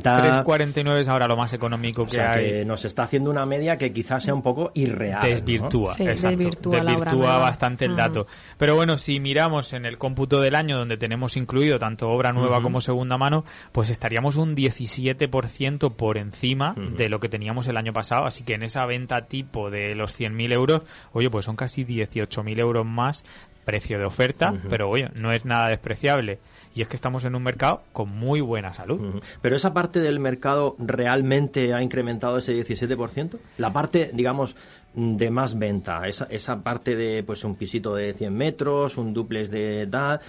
350. 0.00 0.16
349 0.20 1.00
es 1.00 1.08
ahora 1.08 1.28
lo 1.28 1.36
más 1.36 1.52
económico 1.52 2.02
O 2.02 2.06
que 2.06 2.12
sea, 2.16 2.32
hay. 2.32 2.44
que 2.44 2.64
nos 2.64 2.84
está 2.84 3.04
haciendo 3.04 3.30
una 3.30 3.46
media 3.46 3.78
que 3.78 3.92
quizás 3.92 4.24
sea 4.24 4.34
un 4.34 4.42
poco 4.42 4.72
irreal. 4.74 5.20
¿no? 5.22 5.28
Desvirtúa, 5.28 5.94
Sí, 5.94 6.04
exacto. 6.04 6.70
desvirtúa 6.70 7.38
bastante 7.38 7.84
el 7.84 7.92
Mm. 7.92 7.96
dato. 7.96 8.26
Pero 8.58 8.74
bueno, 8.76 8.98
si 8.98 9.20
miramos 9.20 9.72
en 9.72 9.84
el 9.86 9.98
cómputo 9.98 10.40
del 10.40 10.54
año 10.56 10.76
donde 10.78 10.96
tenemos 10.96 11.36
incluido 11.36 11.78
tanto 11.78 12.08
obra 12.10 12.32
nueva 12.32 12.60
como 12.60 12.80
segunda 12.80 13.16
mano, 13.18 13.44
pues 13.72 13.88
estaríamos 13.90 14.36
un 14.36 14.54
17% 14.54 15.90
por 15.96 16.18
encima 16.18 16.74
de 16.96 17.08
lo 17.08 17.20
que 17.20 17.28
teníamos 17.28 17.68
el 17.68 17.76
año 17.76 17.92
pasado. 17.92 18.24
Así 18.26 18.42
que 18.44 18.54
en 18.54 18.62
esa 18.62 18.84
venta 18.86 19.26
tipo 19.44 19.70
de 19.70 19.94
los 19.94 20.18
100.000 20.18 20.52
euros, 20.52 20.82
oye, 21.12 21.30
pues 21.30 21.44
son 21.44 21.56
casi 21.56 21.84
18.000 21.84 22.58
euros 22.58 22.86
más 22.86 23.24
precio 23.64 23.98
de 23.98 24.04
oferta, 24.04 24.54
pero 24.68 24.90
oye, 24.90 25.08
no 25.14 25.32
es 25.32 25.44
nada 25.44 25.68
despreciable. 25.68 26.38
Y 26.74 26.82
es 26.82 26.88
que 26.88 26.96
estamos 26.96 27.24
en 27.24 27.34
un 27.34 27.42
mercado 27.42 27.82
con 27.92 28.10
muy 28.10 28.40
buena 28.40 28.72
salud. 28.72 29.22
Pero 29.40 29.56
esa 29.56 29.72
parte 29.72 30.00
del 30.00 30.20
mercado 30.20 30.76
realmente 30.78 31.72
ha 31.72 31.82
incrementado 31.82 32.38
ese 32.38 32.54
17%. 32.54 33.38
La 33.58 33.72
parte, 33.72 34.10
digamos, 34.12 34.54
de 34.94 35.30
más 35.30 35.58
venta, 35.58 36.06
esa, 36.06 36.26
esa 36.30 36.62
parte 36.62 36.94
de 36.94 37.22
pues 37.22 37.44
un 37.44 37.54
pisito 37.56 37.94
de 37.94 38.12
100 38.12 38.34
metros, 38.34 38.98
un 38.98 39.14
duplex 39.14 39.50
de 39.50 39.82
edad. 39.82 40.20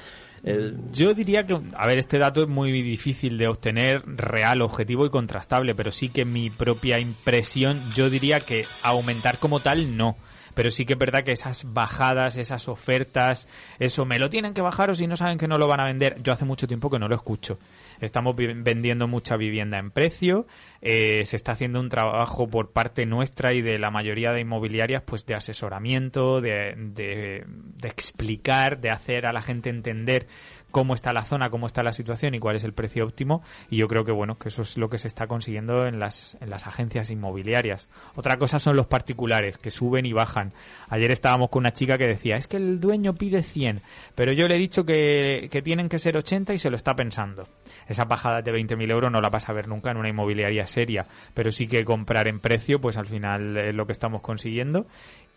Yo 0.92 1.16
diría 1.16 1.48
que, 1.48 1.60
a 1.76 1.88
ver, 1.88 1.98
este 1.98 2.20
dato 2.20 2.44
es 2.44 2.48
muy 2.48 2.72
difícil 2.72 3.38
de 3.40 3.48
obtener 3.48 4.04
real, 4.06 4.62
objetivo 4.62 5.06
y 5.06 5.10
contrastable, 5.10 5.74
pero 5.74 5.90
sí 5.90 6.10
que 6.10 6.24
mi 6.24 6.52
propia 6.52 7.00
impresión, 7.00 7.82
yo 7.96 8.12
diría 8.12 8.40
que 8.40 8.66
aumentar 8.84 9.40
como 9.40 9.60
tal 9.60 9.98
no. 9.98 10.18
Pero 10.54 10.70
sí 10.70 10.86
que 10.86 10.94
es 10.94 11.00
verdad 11.00 11.24
que 11.24 11.32
esas 11.32 11.74
bajadas, 11.74 12.38
esas 12.38 12.70
ofertas, 12.70 13.48
eso 13.80 14.06
me 14.06 14.20
lo 14.20 14.30
tienen 14.30 14.54
que 14.54 14.62
bajar 14.62 14.92
o 14.92 14.96
si 14.96 15.08
no 15.08 15.18
saben 15.18 15.40
que 15.40 15.48
no 15.48 15.58
lo 15.58 15.68
van 15.68 15.80
a 15.80 15.86
vender. 15.86 16.22
Yo 16.22 16.32
hace 16.32 16.46
mucho 16.46 16.68
tiempo 16.68 16.92
que 16.92 17.00
no 17.00 17.08
lo 17.08 17.16
escucho. 17.16 17.58
Estamos 18.00 18.36
vendiendo 18.36 19.08
mucha 19.08 19.38
vivienda 19.38 19.78
en 19.78 19.92
precio, 19.92 20.48
eh, 20.82 21.24
se 21.26 21.36
está 21.36 21.54
haciendo 21.54 21.80
un 21.80 21.90
trabajo 21.90 22.48
por 22.48 22.72
parte 22.72 23.06
nuestra 23.06 23.54
y 23.54 23.62
de 23.62 23.80
la 23.80 23.92
mayoría 23.92 24.32
de 24.32 24.42
inmobiliarias 24.42 25.04
pues 25.04 25.26
de 25.26 25.36
asesoramiento, 25.36 26.42
de, 26.42 26.76
de, 26.78 27.44
de 27.48 27.88
explicar, 27.88 28.80
de 28.80 28.90
hacer 28.90 29.26
a 29.26 29.34
la 29.34 29.42
gente 29.42 29.70
entender 29.70 30.28
cómo 30.76 30.94
está 30.94 31.14
la 31.14 31.24
zona, 31.24 31.50
cómo 31.50 31.68
está 31.68 31.84
la 31.84 31.94
situación 31.94 32.36
y 32.36 32.40
cuál 32.40 32.58
es 32.58 32.66
el 32.66 32.74
precio 32.74 33.06
óptimo. 33.06 33.42
Y 33.70 33.78
yo 33.78 33.88
creo 33.88 34.04
que 34.04 34.12
bueno, 34.12 34.38
que 34.38 34.50
eso 34.50 34.64
es 34.64 34.76
lo 34.76 34.90
que 34.90 34.98
se 34.98 35.08
está 35.08 35.26
consiguiendo 35.26 35.88
en 35.88 36.00
las, 36.00 36.36
en 36.42 36.50
las 36.50 36.68
agencias 36.68 37.10
inmobiliarias. 37.12 37.88
Otra 38.16 38.36
cosa 38.36 38.60
son 38.60 38.76
los 38.76 38.86
particulares, 38.86 39.58
que 39.58 39.72
suben 39.72 40.06
y 40.06 40.12
bajan. 40.12 40.52
Ayer 40.90 41.12
estábamos 41.12 41.48
con 41.48 41.62
una 41.62 41.72
chica 41.72 41.98
que 41.98 42.08
decía, 42.08 42.36
es 42.36 42.48
que 42.48 42.58
el 42.58 42.82
dueño 42.82 43.16
pide 43.16 43.42
100, 43.42 43.84
pero 44.16 44.34
yo 44.34 44.50
le 44.50 44.58
he 44.58 44.60
dicho 44.60 44.86
que, 44.86 45.50
tienen 45.64 45.88
que 45.88 45.98
ser 45.98 46.18
80 46.18 46.54
y 46.54 46.60
se 46.60 46.70
lo 46.70 46.76
está 46.76 46.94
pensando. 46.94 47.48
Esa 47.88 48.04
bajada 48.04 48.42
de 48.42 48.52
20.000 48.52 48.92
euros 48.92 49.10
no 49.10 49.22
la 49.22 49.30
vas 49.30 49.48
a 49.48 49.54
ver 49.54 49.70
nunca 49.70 49.92
en 49.92 49.98
una 49.98 50.10
inmobiliaria 50.10 50.68
seria, 50.68 51.08
pero 51.34 51.54
sí 51.54 51.68
que 51.68 51.86
comprar 51.86 52.28
en 52.28 52.42
precio, 52.42 52.82
pues 52.82 52.98
al 52.98 53.08
final 53.08 53.56
es 53.56 53.74
lo 53.74 53.86
que 53.86 53.94
estamos 53.94 54.22
consiguiendo. 54.22 54.88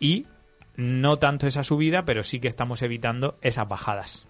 Y 0.01 0.27
no 0.75 1.15
tanto 1.15 1.47
esa 1.47 1.63
subida, 1.63 2.03
pero 2.03 2.23
sí 2.23 2.41
que 2.41 2.49
estamos 2.49 2.81
evitando 2.81 3.37
esas 3.41 3.69
bajadas. 3.69 4.28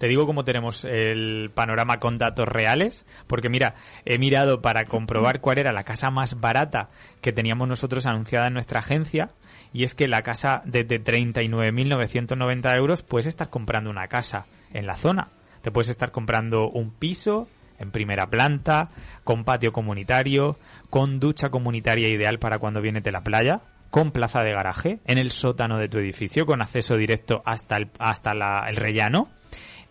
Te 0.00 0.08
digo 0.08 0.24
cómo 0.26 0.44
tenemos 0.46 0.86
el 0.86 1.50
panorama 1.54 2.00
con 2.00 2.16
datos 2.16 2.48
reales, 2.48 3.04
porque 3.26 3.50
mira, 3.50 3.74
he 4.06 4.18
mirado 4.18 4.62
para 4.62 4.86
comprobar 4.86 5.42
cuál 5.42 5.58
era 5.58 5.72
la 5.72 5.84
casa 5.84 6.10
más 6.10 6.40
barata 6.40 6.88
que 7.20 7.32
teníamos 7.34 7.68
nosotros 7.68 8.06
anunciada 8.06 8.46
en 8.46 8.54
nuestra 8.54 8.78
agencia, 8.80 9.28
y 9.74 9.84
es 9.84 9.94
que 9.94 10.08
la 10.08 10.22
casa 10.22 10.62
desde 10.64 11.04
39.990 11.04 12.76
euros 12.76 13.02
puedes 13.02 13.26
estar 13.26 13.50
comprando 13.50 13.90
una 13.90 14.08
casa 14.08 14.46
en 14.72 14.86
la 14.86 14.96
zona. 14.96 15.28
Te 15.62 15.70
puedes 15.70 15.90
estar 15.90 16.10
comprando 16.10 16.68
un 16.70 16.90
piso 16.92 17.46
en 17.78 17.90
primera 17.90 18.28
planta, 18.28 18.88
con 19.24 19.44
patio 19.44 19.70
comunitario, 19.72 20.58
con 20.88 21.20
ducha 21.20 21.50
comunitaria 21.50 22.08
ideal 22.08 22.38
para 22.38 22.58
cuando 22.58 22.80
vienes 22.80 23.02
de 23.02 23.12
la 23.12 23.22
playa, 23.22 23.60
con 23.90 24.12
plaza 24.12 24.42
de 24.42 24.52
garaje, 24.52 25.00
en 25.06 25.18
el 25.18 25.30
sótano 25.30 25.76
de 25.76 25.88
tu 25.88 25.98
edificio, 25.98 26.46
con 26.46 26.62
acceso 26.62 26.96
directo 26.96 27.42
hasta 27.44 27.76
el, 27.76 27.88
hasta 27.98 28.32
la- 28.34 28.64
el 28.68 28.76
rellano. 28.76 29.28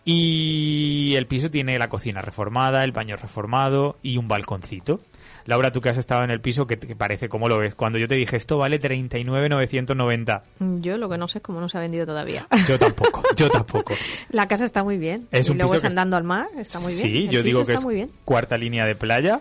Y 0.04 1.14
el 1.16 1.26
piso 1.26 1.50
tiene 1.50 1.78
la 1.78 1.88
cocina 1.88 2.20
reformada, 2.20 2.82
el 2.84 2.92
baño 2.92 3.16
reformado 3.16 3.98
y 4.02 4.16
un 4.16 4.28
balconcito. 4.28 5.00
Laura, 5.46 5.72
tú 5.72 5.80
que 5.80 5.88
has 5.88 5.96
estado 5.98 6.22
en 6.22 6.30
el 6.30 6.40
piso, 6.40 6.66
¿qué 6.66 6.76
te 6.76 6.94
parece? 6.94 7.28
¿Cómo 7.28 7.48
lo 7.48 7.58
ves? 7.58 7.74
Cuando 7.74 7.98
yo 7.98 8.06
te 8.08 8.14
dije 8.14 8.36
esto 8.36 8.58
vale 8.58 8.78
39.990. 8.80 10.42
Yo 10.80 10.98
lo 10.98 11.08
que 11.08 11.18
no 11.18 11.28
sé 11.28 11.38
es 11.38 11.42
cómo 11.42 11.60
no 11.60 11.68
se 11.68 11.78
ha 11.78 11.80
vendido 11.80 12.06
todavía. 12.06 12.46
Yo 12.68 12.78
tampoco, 12.78 13.22
yo 13.36 13.48
tampoco. 13.50 13.94
La 14.30 14.46
casa 14.48 14.64
está 14.64 14.82
muy 14.84 14.98
bien. 14.98 15.26
Es 15.32 15.48
y 15.48 15.52
un 15.52 15.58
luego 15.58 15.72
piso 15.72 15.76
es 15.76 15.82
que- 15.82 15.88
andando 15.88 16.16
al 16.16 16.24
mar, 16.24 16.46
está 16.58 16.78
muy 16.80 16.92
bien. 16.94 17.02
Sí, 17.08 17.16
El 17.24 17.30
yo 17.30 17.30
piso 17.30 17.42
digo 17.42 17.58
que 17.64 17.72
está 17.72 17.80
es 17.80 17.84
muy 17.84 17.94
bien. 17.94 18.10
cuarta 18.24 18.56
línea 18.58 18.84
de 18.86 18.94
playa 18.94 19.40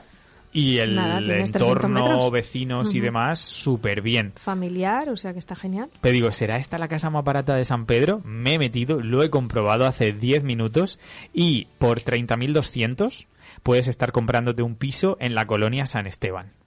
y 0.52 0.80
el 0.80 0.96
Nada, 0.96 1.20
tienes 1.20 1.52
300 1.52 1.84
entorno, 1.84 2.32
vecinos 2.32 2.94
y 2.96 3.00
demás, 3.00 3.40
súper 3.40 4.02
bien. 4.02 4.34
Familiar, 4.36 5.10
o 5.10 5.18
sea 5.18 5.34
que 5.34 5.40
está 5.40 5.56
genial. 5.56 5.90
Pero 6.02 6.14
digo, 6.14 6.32
¿será 6.32 6.58
esta 6.58 6.78
la 6.78 6.88
casa 6.88 7.10
más 7.10 7.24
barata 7.24 7.56
de 7.56 7.66
San 7.66 7.86
Pedro? 7.86 8.22
Me 8.24 8.56
he 8.56 8.60
metido, 8.60 9.00
lo 9.02 9.24
he 9.24 9.30
comprobado 9.30 9.86
hace 9.86 10.12
10 10.12 10.44
minutos 10.44 11.00
y 11.34 11.68
por 11.78 12.00
30.200 12.00 13.28
puedes 13.64 13.88
estar 13.88 14.12
comprándote 14.12 14.64
un 14.64 14.76
piso 14.76 15.18
en 15.20 15.36
la 15.36 15.46
colonia 15.46 15.86
San 15.86 16.08
Esteban. 16.08 16.59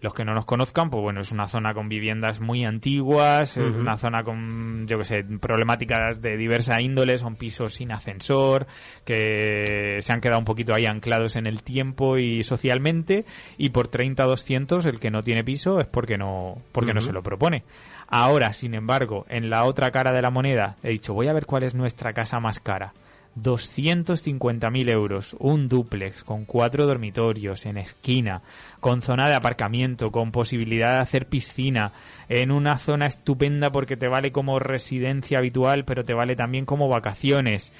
Los 0.00 0.12
que 0.12 0.24
no 0.24 0.34
nos 0.34 0.44
conozcan, 0.44 0.90
pues 0.90 1.02
bueno, 1.02 1.20
es 1.20 1.32
una 1.32 1.46
zona 1.46 1.72
con 1.72 1.88
viviendas 1.88 2.40
muy 2.40 2.64
antiguas, 2.64 3.56
es 3.56 3.74
una 3.74 3.96
zona 3.96 4.22
con, 4.22 4.86
yo 4.86 4.98
que 4.98 5.04
sé, 5.04 5.24
problemáticas 5.24 6.20
de 6.20 6.36
diversa 6.36 6.80
índole, 6.82 7.16
son 7.16 7.36
pisos 7.36 7.74
sin 7.74 7.90
ascensor, 7.90 8.66
que 9.06 9.98
se 10.02 10.12
han 10.12 10.20
quedado 10.20 10.40
un 10.40 10.44
poquito 10.44 10.74
ahí 10.74 10.84
anclados 10.84 11.36
en 11.36 11.46
el 11.46 11.62
tiempo 11.62 12.18
y 12.18 12.42
socialmente, 12.42 13.24
y 13.56 13.70
por 13.70 13.88
30 13.88 14.26
o 14.26 14.28
200 14.28 14.84
el 14.84 15.00
que 15.00 15.10
no 15.10 15.22
tiene 15.22 15.42
piso 15.42 15.80
es 15.80 15.86
porque 15.86 16.18
no, 16.18 16.58
porque 16.72 16.92
no 16.92 17.00
se 17.00 17.12
lo 17.12 17.22
propone. 17.22 17.64
Ahora, 18.06 18.52
sin 18.52 18.74
embargo, 18.74 19.24
en 19.28 19.48
la 19.48 19.64
otra 19.64 19.90
cara 19.90 20.12
de 20.12 20.20
la 20.20 20.30
moneda, 20.30 20.76
he 20.82 20.90
dicho, 20.90 21.14
voy 21.14 21.28
a 21.28 21.32
ver 21.32 21.46
cuál 21.46 21.62
es 21.62 21.74
nuestra 21.74 22.12
casa 22.12 22.40
más 22.40 22.58
cara. 22.58 22.92
250.000 23.40 24.90
euros, 24.90 25.36
un 25.38 25.68
dúplex 25.68 26.22
con 26.22 26.44
cuatro 26.44 26.86
dormitorios 26.86 27.66
en 27.66 27.78
esquina, 27.78 28.42
con 28.80 29.02
zona 29.02 29.28
de 29.28 29.34
aparcamiento, 29.34 30.10
con 30.10 30.30
posibilidad 30.30 30.94
de 30.94 31.00
hacer 31.00 31.26
piscina, 31.26 31.92
en 32.28 32.52
una 32.52 32.78
zona 32.78 33.06
estupenda 33.06 33.72
porque 33.72 33.96
te 33.96 34.08
vale 34.08 34.30
como 34.30 34.58
residencia 34.58 35.38
habitual, 35.38 35.84
pero 35.84 36.04
te 36.04 36.14
vale 36.14 36.36
también 36.36 36.64
como 36.64 36.88
vacaciones. 36.88 37.72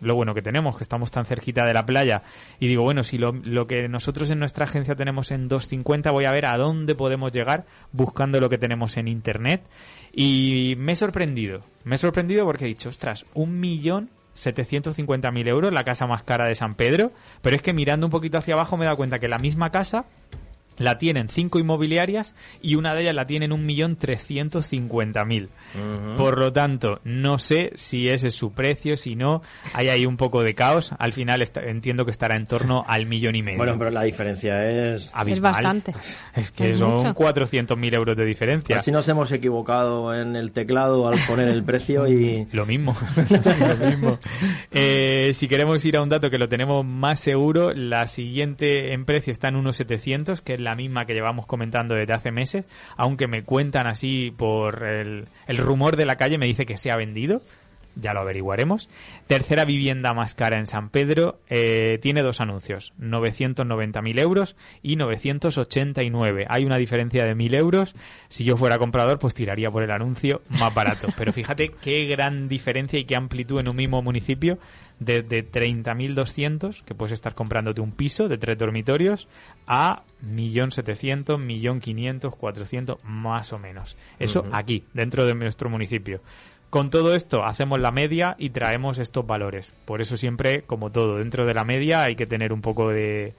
Lo 0.00 0.14
bueno 0.14 0.32
que 0.32 0.40
tenemos, 0.40 0.78
que 0.78 0.82
estamos 0.82 1.10
tan 1.10 1.26
cerquita 1.26 1.66
de 1.66 1.74
la 1.74 1.84
playa. 1.84 2.22
Y 2.58 2.68
digo, 2.68 2.82
bueno, 2.82 3.02
si 3.02 3.18
lo, 3.18 3.32
lo 3.32 3.66
que 3.66 3.86
nosotros 3.86 4.30
en 4.30 4.38
nuestra 4.38 4.64
agencia 4.64 4.96
tenemos 4.96 5.30
en 5.30 5.46
250, 5.46 6.10
voy 6.10 6.24
a 6.24 6.32
ver 6.32 6.46
a 6.46 6.56
dónde 6.56 6.94
podemos 6.94 7.32
llegar 7.32 7.66
buscando 7.92 8.40
lo 8.40 8.48
que 8.48 8.56
tenemos 8.56 8.96
en 8.96 9.08
internet. 9.08 9.60
Y 10.10 10.74
me 10.78 10.92
he 10.92 10.96
sorprendido. 10.96 11.60
Me 11.84 11.96
he 11.96 11.98
sorprendido 11.98 12.46
porque 12.46 12.64
he 12.64 12.68
dicho, 12.68 12.88
ostras, 12.88 13.26
un 13.34 13.60
millón 13.60 14.08
750.000 14.44 15.48
euros, 15.48 15.72
la 15.72 15.84
casa 15.84 16.06
más 16.06 16.22
cara 16.22 16.46
de 16.46 16.54
San 16.54 16.74
Pedro. 16.74 17.12
Pero 17.42 17.56
es 17.56 17.62
que 17.62 17.72
mirando 17.72 18.06
un 18.06 18.10
poquito 18.10 18.38
hacia 18.38 18.54
abajo 18.54 18.76
me 18.76 18.84
he 18.84 18.86
dado 18.86 18.96
cuenta 18.96 19.18
que 19.18 19.28
la 19.28 19.38
misma 19.38 19.70
casa 19.70 20.06
la 20.78 20.98
tienen 20.98 21.28
cinco 21.28 21.58
inmobiliarias 21.58 22.34
y 22.62 22.76
una 22.76 22.94
de 22.94 23.02
ellas 23.02 23.14
la 23.14 23.26
tienen 23.26 23.50
1.350.000. 23.50 25.48
Por 26.16 26.38
lo 26.38 26.52
tanto, 26.52 27.00
no 27.04 27.38
sé 27.38 27.72
si 27.74 28.08
ese 28.08 28.28
es 28.28 28.34
su 28.34 28.52
precio, 28.52 28.96
si 28.96 29.14
no, 29.14 29.42
hay 29.72 29.88
ahí 29.88 30.06
un 30.06 30.16
poco 30.16 30.42
de 30.42 30.54
caos. 30.54 30.92
Al 30.98 31.12
final 31.12 31.42
está, 31.42 31.62
entiendo 31.62 32.04
que 32.04 32.10
estará 32.10 32.36
en 32.36 32.46
torno 32.46 32.84
al 32.86 33.06
millón 33.06 33.36
y 33.36 33.42
medio. 33.42 33.58
Bueno, 33.58 33.78
pero 33.78 33.90
la 33.90 34.02
diferencia 34.02 34.68
es... 34.68 35.10
Abismal. 35.14 35.50
Es 35.50 35.56
bastante. 35.56 35.94
Es 36.34 36.50
que 36.52 36.70
es 36.70 36.78
son 36.78 37.14
400.000 37.14 37.94
euros 37.94 38.16
de 38.16 38.24
diferencia. 38.24 38.74
Pues 38.74 38.80
así 38.80 38.90
nos 38.90 39.08
hemos 39.08 39.30
equivocado 39.32 40.14
en 40.14 40.36
el 40.36 40.52
teclado 40.52 41.08
al 41.08 41.18
poner 41.26 41.48
el 41.48 41.62
precio 41.62 42.08
y... 42.08 42.46
lo 42.52 42.66
mismo. 42.66 42.96
lo 43.80 43.86
mismo. 43.86 44.18
Eh, 44.70 45.30
si 45.34 45.48
queremos 45.48 45.84
ir 45.84 45.96
a 45.96 46.02
un 46.02 46.08
dato 46.08 46.30
que 46.30 46.38
lo 46.38 46.48
tenemos 46.48 46.84
más 46.84 47.20
seguro, 47.20 47.72
la 47.72 48.06
siguiente 48.06 48.92
en 48.92 49.04
precio 49.04 49.32
está 49.32 49.48
en 49.48 49.56
unos 49.56 49.76
700, 49.76 50.40
que 50.40 50.54
es 50.54 50.60
la 50.60 50.74
misma 50.74 51.06
que 51.06 51.14
llevamos 51.14 51.46
comentando 51.46 51.94
desde 51.94 52.12
hace 52.12 52.30
meses, 52.32 52.66
aunque 52.96 53.28
me 53.28 53.44
cuentan 53.44 53.86
así 53.86 54.32
por 54.36 54.84
el 54.84 55.28
rumor 55.60 55.96
de 55.96 56.04
la 56.04 56.16
calle, 56.16 56.38
me 56.38 56.46
dice 56.46 56.66
que 56.66 56.76
se 56.76 56.90
ha 56.90 56.96
vendido. 56.96 57.42
Ya 57.96 58.14
lo 58.14 58.20
averiguaremos. 58.20 58.88
Tercera 59.26 59.64
vivienda 59.64 60.14
más 60.14 60.34
cara 60.34 60.58
en 60.58 60.66
San 60.66 60.90
Pedro 60.90 61.40
eh, 61.48 61.98
tiene 62.00 62.22
dos 62.22 62.40
anuncios, 62.40 62.92
990.000 63.00 64.20
euros 64.20 64.56
y 64.82 64.96
989. 64.96 66.46
Hay 66.48 66.64
una 66.64 66.76
diferencia 66.76 67.24
de 67.24 67.34
1.000 67.34 67.58
euros. 67.58 67.94
Si 68.28 68.44
yo 68.44 68.56
fuera 68.56 68.78
comprador, 68.78 69.18
pues 69.18 69.34
tiraría 69.34 69.70
por 69.70 69.82
el 69.82 69.90
anuncio 69.90 70.42
más 70.48 70.72
barato. 70.72 71.08
Pero 71.16 71.32
fíjate 71.32 71.70
qué 71.82 72.06
gran 72.06 72.48
diferencia 72.48 72.98
y 72.98 73.04
qué 73.04 73.16
amplitud 73.16 73.60
en 73.60 73.68
un 73.68 73.76
mismo 73.76 74.02
municipio, 74.02 74.58
desde 74.98 75.50
30.200, 75.50 76.82
que 76.84 76.94
puedes 76.94 77.12
estar 77.12 77.34
comprándote 77.34 77.80
un 77.80 77.92
piso 77.92 78.28
de 78.28 78.38
tres 78.38 78.58
dormitorios, 78.58 79.28
a 79.66 80.04
1.700.000, 80.24 81.24
1.500.000, 81.38 82.30
400, 82.30 82.98
más 83.04 83.52
o 83.52 83.58
menos. 83.58 83.96
Eso 84.18 84.46
aquí, 84.52 84.84
dentro 84.92 85.26
de 85.26 85.34
nuestro 85.34 85.70
municipio. 85.70 86.20
Con 86.70 86.90
todo 86.90 87.16
esto 87.16 87.44
hacemos 87.44 87.80
la 87.80 87.90
media 87.90 88.36
y 88.38 88.50
traemos 88.50 89.00
estos 89.00 89.26
valores. 89.26 89.74
Por 89.84 90.00
eso 90.00 90.16
siempre, 90.16 90.62
como 90.62 90.92
todo, 90.92 91.18
dentro 91.18 91.44
de 91.44 91.52
la 91.52 91.64
media 91.64 92.02
hay 92.02 92.14
que 92.14 92.26
tener 92.26 92.52
un 92.52 92.62
poco 92.62 92.90
de... 92.90 93.34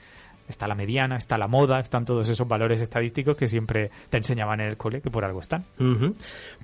Está 0.47 0.67
la 0.67 0.75
mediana, 0.75 1.15
está 1.15 1.37
la 1.37 1.47
moda, 1.47 1.79
están 1.79 2.03
todos 2.03 2.27
esos 2.27 2.45
valores 2.47 2.81
estadísticos 2.81 3.37
que 3.37 3.47
siempre 3.47 3.89
te 4.09 4.17
enseñaban 4.17 4.59
en 4.59 4.67
el 4.67 4.75
cole, 4.77 4.99
que 5.01 5.09
por 5.09 5.23
algo 5.23 5.39
están. 5.39 5.63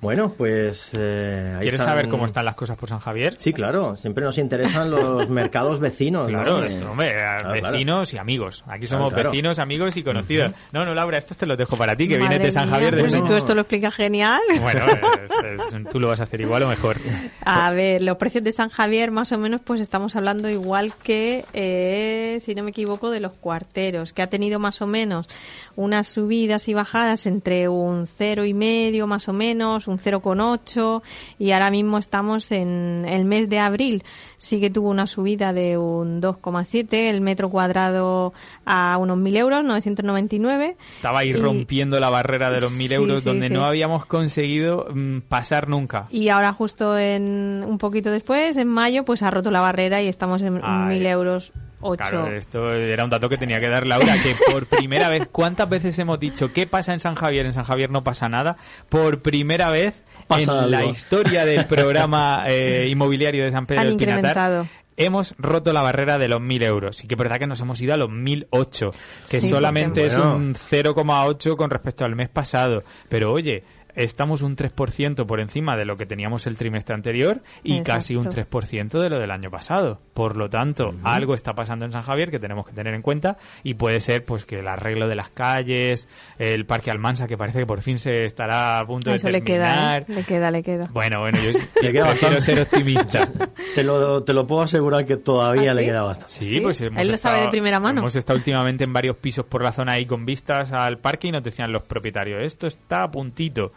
Bueno, 0.00 0.32
pues... 0.36 0.90
eh, 0.92 1.52
ahí 1.54 1.60
¿Quieres 1.62 1.80
están- 1.80 1.94
saber 1.94 2.08
cómo 2.08 2.26
están 2.26 2.44
las 2.44 2.54
cosas 2.54 2.76
por 2.76 2.88
San 2.88 2.98
Javier? 2.98 3.36
Sí, 3.38 3.52
claro. 3.52 3.96
Siempre 3.96 4.24
nos 4.24 4.36
interesan 4.38 4.90
los 4.90 5.28
mercados 5.30 5.80
vecinos. 5.80 6.30
Eh, 6.30 6.66
esto, 6.66 6.90
hombre, 6.90 7.12
claro, 7.14 7.52
vecinos 7.52 8.12
y 8.12 8.18
amigos. 8.18 8.62
Aquí 8.66 8.86
somos 8.86 9.12
claro. 9.12 9.30
vecinos, 9.30 9.58
amigos 9.58 9.96
y 9.96 10.02
conocidos. 10.02 10.52
No, 10.72 10.84
no, 10.84 10.94
Laura, 10.94 11.18
esto 11.18 11.34
te 11.34 11.46
lo 11.46 11.56
dejo 11.56 11.76
para 11.76 11.96
ti, 11.96 12.08
que 12.08 12.18
Madre 12.18 12.38
vienes 12.38 12.46
de 12.48 12.52
San 12.52 12.66
mía, 12.66 12.74
Javier 12.74 12.94
de 12.94 13.00
pues 13.00 13.12
si 13.12 13.18
Bueno. 13.18 13.32
tú 13.32 13.38
esto 13.38 13.54
lo 13.54 13.62
explicas 13.62 13.94
genial. 13.94 14.40
Bueno, 14.60 14.84
es- 14.86 15.74
es- 15.74 15.90
tú 15.90 15.98
lo 15.98 16.08
vas 16.08 16.20
a 16.20 16.24
hacer 16.24 16.40
igual 16.40 16.62
o 16.64 16.68
mejor. 16.68 16.96
A 17.44 17.70
ver, 17.72 18.02
los 18.02 18.16
precios 18.18 18.44
de 18.44 18.52
San 18.52 18.68
Javier, 18.68 19.10
más 19.10 19.32
o 19.32 19.38
menos, 19.38 19.60
pues 19.64 19.80
estamos 19.80 20.14
hablando 20.16 20.48
igual 20.50 20.92
que, 21.02 21.44
eh, 21.54 22.38
si 22.42 22.54
no 22.54 22.62
me 22.62 22.70
equivoco, 22.70 23.10
de 23.10 23.20
los 23.20 23.32
que 24.12 24.22
ha 24.22 24.26
tenido 24.28 24.58
más 24.58 24.82
o 24.82 24.86
menos 24.86 25.28
unas 25.76 26.08
subidas 26.08 26.66
y 26.68 26.74
bajadas 26.74 27.26
entre 27.26 27.68
un 27.68 28.06
cero 28.08 28.44
y 28.44 28.52
medio, 28.54 29.06
más 29.06 29.28
o 29.28 29.32
menos, 29.32 29.86
un 29.86 29.98
0,8, 29.98 31.02
y 31.38 31.52
ahora 31.52 31.70
mismo 31.70 31.98
estamos 31.98 32.50
en 32.50 33.04
el 33.08 33.24
mes 33.24 33.48
de 33.48 33.60
abril. 33.60 34.02
Sí 34.38 34.58
que 34.60 34.70
tuvo 34.70 34.88
una 34.90 35.06
subida 35.06 35.52
de 35.52 35.78
un 35.78 36.20
2,7, 36.20 36.92
el 37.10 37.20
metro 37.20 37.50
cuadrado 37.50 38.32
a 38.64 38.96
unos 38.98 39.16
1.000 39.18 39.36
euros, 39.36 39.64
999. 39.64 40.76
Estaba 40.96 41.20
ahí 41.20 41.30
Y- 41.30 41.32
rompiendo 41.34 42.00
la 42.00 42.10
barrera 42.10 42.50
de 42.50 42.60
los 42.60 42.72
1.000 42.72 42.88
Sí, 42.88 42.94
euros 42.94 43.20
sí, 43.20 43.24
donde 43.28 43.48
sí. 43.48 43.54
no 43.54 43.64
habíamos 43.64 44.06
conseguido 44.06 44.86
mm, 44.92 45.20
pasar 45.28 45.68
nunca. 45.68 46.06
Y 46.10 46.28
ahora 46.30 46.52
justo 46.52 46.98
en 46.98 47.64
un 47.66 47.78
poquito 47.78 48.10
después, 48.10 48.56
en 48.56 48.66
mayo, 48.68 49.04
pues 49.04 49.22
ha 49.22 49.30
roto 49.30 49.50
la 49.52 49.60
barrera 49.60 50.02
y 50.02 50.08
estamos 50.08 50.42
en 50.42 50.60
Ay. 50.62 50.88
mil 50.98 51.06
euros 51.06 51.52
Claro, 51.96 52.26
esto 52.32 52.74
era 52.74 53.04
un 53.04 53.10
dato 53.10 53.28
que 53.28 53.38
tenía 53.38 53.60
que 53.60 53.68
dar 53.68 53.86
Laura, 53.86 54.14
que 54.22 54.34
por 54.52 54.66
primera 54.78 55.08
vez, 55.08 55.28
¿cuántas 55.30 55.68
veces 55.68 55.98
hemos 55.98 56.18
dicho 56.18 56.52
qué 56.52 56.66
pasa 56.66 56.92
en 56.92 57.00
San 57.00 57.14
Javier? 57.14 57.46
En 57.46 57.52
San 57.52 57.64
Javier 57.64 57.90
no 57.90 58.02
pasa 58.02 58.28
nada. 58.28 58.56
Por 58.88 59.20
primera 59.20 59.70
vez 59.70 60.02
Pasa 60.26 60.64
en 60.64 60.70
la 60.70 60.84
historia 60.84 61.44
del 61.44 61.64
programa 61.68 62.44
eh, 62.48 62.86
inmobiliario 62.90 63.44
de 63.44 63.50
San 63.50 63.66
Pedro 63.66 63.82
Han 63.82 63.88
del 63.88 63.96
Pinatar, 63.96 64.64
hemos 64.96 65.34
roto 65.38 65.72
la 65.72 65.80
barrera 65.80 66.18
de 66.18 66.26
los 66.28 66.40
1.000 66.40 66.64
euros. 66.64 67.04
Y 67.04 67.06
que 67.06 67.14
es 67.14 67.18
verdad 67.18 67.38
que 67.38 67.46
nos 67.46 67.60
hemos 67.60 67.80
ido 67.80 67.94
a 67.94 67.96
los 67.96 68.10
1.008, 68.10 68.90
que 69.30 69.40
Sí, 69.40 69.48
solamente 69.48 70.00
porque- 70.00 70.06
es 70.06 70.16
Bueno. 70.18 70.34
un 70.36 70.54
0,8 70.54 71.56
con 71.56 71.70
respecto 71.70 72.04
al 72.04 72.16
mes 72.16 72.28
pasado. 72.28 72.82
Pero 73.08 73.32
oye... 73.32 73.62
Estamos 73.98 74.42
un 74.42 74.54
3% 74.56 75.26
por 75.26 75.40
encima 75.40 75.76
de 75.76 75.84
lo 75.84 75.96
que 75.96 76.06
teníamos 76.06 76.46
el 76.46 76.56
trimestre 76.56 76.94
anterior 76.94 77.42
y 77.64 77.72
Exacto. 77.78 77.92
casi 77.92 78.16
un 78.16 78.26
3% 78.26 79.00
de 79.00 79.10
lo 79.10 79.18
del 79.18 79.30
año 79.30 79.50
pasado. 79.50 80.00
Por 80.14 80.36
lo 80.36 80.48
tanto, 80.48 80.94
algo 81.02 81.34
está 81.34 81.54
pasando 81.54 81.84
en 81.84 81.90
San 81.92 82.02
Javier 82.02 82.30
que 82.30 82.38
tenemos 82.38 82.66
que 82.66 82.72
tener 82.72 82.94
en 82.94 83.02
cuenta 83.02 83.38
y 83.64 83.74
puede 83.74 83.98
ser 84.00 84.24
pues 84.24 84.44
que 84.44 84.60
el 84.60 84.68
arreglo 84.68 85.08
de 85.08 85.16
las 85.16 85.30
calles, 85.30 86.08
el 86.38 86.64
parque 86.64 86.90
Almansa 86.90 87.26
que 87.26 87.36
parece 87.36 87.58
que 87.58 87.66
por 87.66 87.82
fin 87.82 87.98
se 87.98 88.24
estará 88.24 88.78
a 88.78 88.86
punto 88.86 89.12
Eso 89.12 89.26
de 89.26 89.32
le 89.32 89.42
queda, 89.42 89.66
terminar. 89.66 90.02
¿eh? 90.02 90.14
le 90.14 90.22
queda, 90.24 90.50
le 90.52 90.62
queda. 90.62 90.88
Bueno, 90.92 91.20
bueno, 91.20 91.38
yo 91.40 91.50
Le 91.82 91.92
queda 91.92 92.06
prefiero 92.06 92.06
bastante. 92.06 92.40
ser 92.40 92.60
optimista. 92.60 93.28
Te 93.74 93.82
lo, 93.84 94.22
te 94.24 94.32
lo 94.32 94.46
puedo 94.46 94.62
asegurar 94.62 95.04
que 95.04 95.16
todavía 95.16 95.70
¿Ah, 95.72 95.74
le 95.74 95.82
sí? 95.82 95.86
queda 95.88 96.02
bastante. 96.02 96.32
Sí, 96.32 96.48
¿Sí? 96.50 96.60
pues 96.60 96.80
hemos 96.80 97.00
Él 97.02 97.08
lo 97.08 97.16
sabe 97.18 97.36
estado- 97.36 97.46
de 97.46 97.50
primera 97.50 97.78
mano. 97.80 98.00
Hemos 98.00 98.16
estado 98.16 98.36
últimamente 98.38 98.84
en 98.84 98.92
varios 98.92 99.16
pisos 99.16 99.44
por 99.44 99.62
la 99.62 99.72
zona 99.72 99.92
ahí 99.92 100.06
con 100.06 100.24
vistas 100.24 100.72
al 100.72 100.98
parque 100.98 101.28
y 101.28 101.32
nos 101.32 101.42
decían 101.44 101.70
los 101.72 101.82
propietarios, 101.82 102.42
esto 102.42 102.66
está 102.66 103.02
a 103.04 103.10
puntito. 103.10 103.72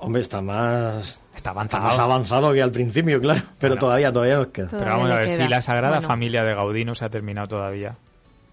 Hombre, 0.00 0.22
está 0.22 0.40
más, 0.40 1.20
Está 1.34 1.36
está 1.36 1.50
avanzado. 1.50 1.84
más 1.84 1.98
avanzado 1.98 2.52
que 2.52 2.62
al 2.62 2.70
principio, 2.72 3.20
claro. 3.20 3.40
Pero 3.58 3.72
Bueno. 3.74 3.80
todavía, 3.80 4.12
todavía 4.12 4.36
nos 4.36 4.46
queda. 4.48 4.66
Todavía 4.68 4.86
Pero 4.86 4.96
vamos 4.98 5.12
a 5.12 5.16
ver 5.20 5.26
queda. 5.26 5.36
si 5.36 5.48
la 5.48 5.62
Sagrada 5.62 5.96
Bueno. 5.96 6.08
Familia 6.08 6.44
de 6.44 6.54
Gaudí 6.54 6.84
no 6.84 6.94
se 6.94 7.04
ha 7.04 7.10
terminado 7.10 7.48
todavía. 7.48 7.96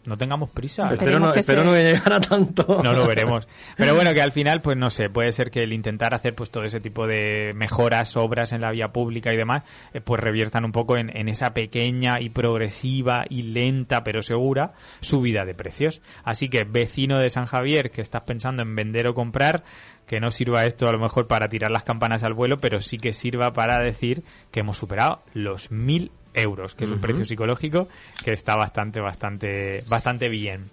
No 0.06 0.18
tengamos 0.18 0.50
prisa. 0.52 0.84
Pero 0.84 0.94
Espero 1.02 1.20
no, 1.20 1.34
que 1.34 1.42
espero 1.42 1.66
no 1.66 1.74
llegar 1.74 2.14
a 2.14 2.22
tanto. 2.22 2.80
No 2.82 2.94
lo 2.94 3.06
veremos. 3.08 3.46
Pero 3.76 3.94
bueno, 3.94 4.14
que 4.14 4.22
al 4.22 4.32
final, 4.32 4.62
pues 4.62 4.78
no 4.78 4.90
sé, 4.90 5.10
puede 5.10 5.34
ser 5.34 5.52
que 5.52 5.64
el 5.64 5.74
intentar 5.74 6.14
hacer 6.14 6.34
pues 6.34 6.50
todo 6.50 6.64
ese 6.64 6.80
tipo 6.80 7.06
de 7.08 7.52
mejoras, 7.54 8.16
obras 8.16 8.54
en 8.54 8.62
la 8.62 8.72
vía 8.72 8.88
pública 8.94 9.34
y 9.34 9.36
demás, 9.36 9.64
eh, 9.94 10.00
pues 10.00 10.22
reviertan 10.22 10.64
un 10.64 10.72
poco 10.72 10.96
en, 10.98 11.10
en 11.14 11.28
esa 11.28 11.54
pequeña 11.54 12.22
y 12.22 12.30
progresiva 12.30 13.26
y 13.30 13.42
lenta, 13.42 14.06
pero 14.06 14.22
segura, 14.22 14.72
subida 15.02 15.44
de 15.44 15.56
precios. 15.56 16.02
Así 16.24 16.48
que, 16.48 16.64
vecino 16.64 17.20
de 17.20 17.30
San 17.30 17.46
Javier, 17.46 17.92
que 17.92 18.00
estás 18.00 18.22
pensando 18.22 18.62
en 18.62 18.74
vender 18.78 19.08
o 19.08 19.14
comprar, 19.14 19.66
que 20.08 20.20
no 20.20 20.32
sirva 20.32 20.66
esto 20.66 20.88
a 20.88 20.92
lo 20.92 21.00
mejor 21.00 21.28
para 21.28 21.50
tirar 21.50 21.70
las 21.70 21.84
campanas 21.84 22.24
al 22.24 22.34
vuelo, 22.34 22.58
pero 22.58 22.80
sí 22.80 22.98
que 22.98 23.14
sirva 23.14 23.54
para 23.54 23.78
decir 23.80 24.24
que 24.52 24.62
hemos 24.62 24.78
superado 24.78 25.22
los 25.34 25.70
mil 25.70 26.12
euros, 26.34 26.76
que 26.76 26.86
es 26.86 26.90
un 26.90 27.02
precio 27.02 27.26
psicológico 27.26 27.88
que 28.24 28.32
está 28.32 28.56
bastante, 28.56 29.02
bastante, 29.02 29.84
bastante 29.88 30.30
bien. 30.30 30.70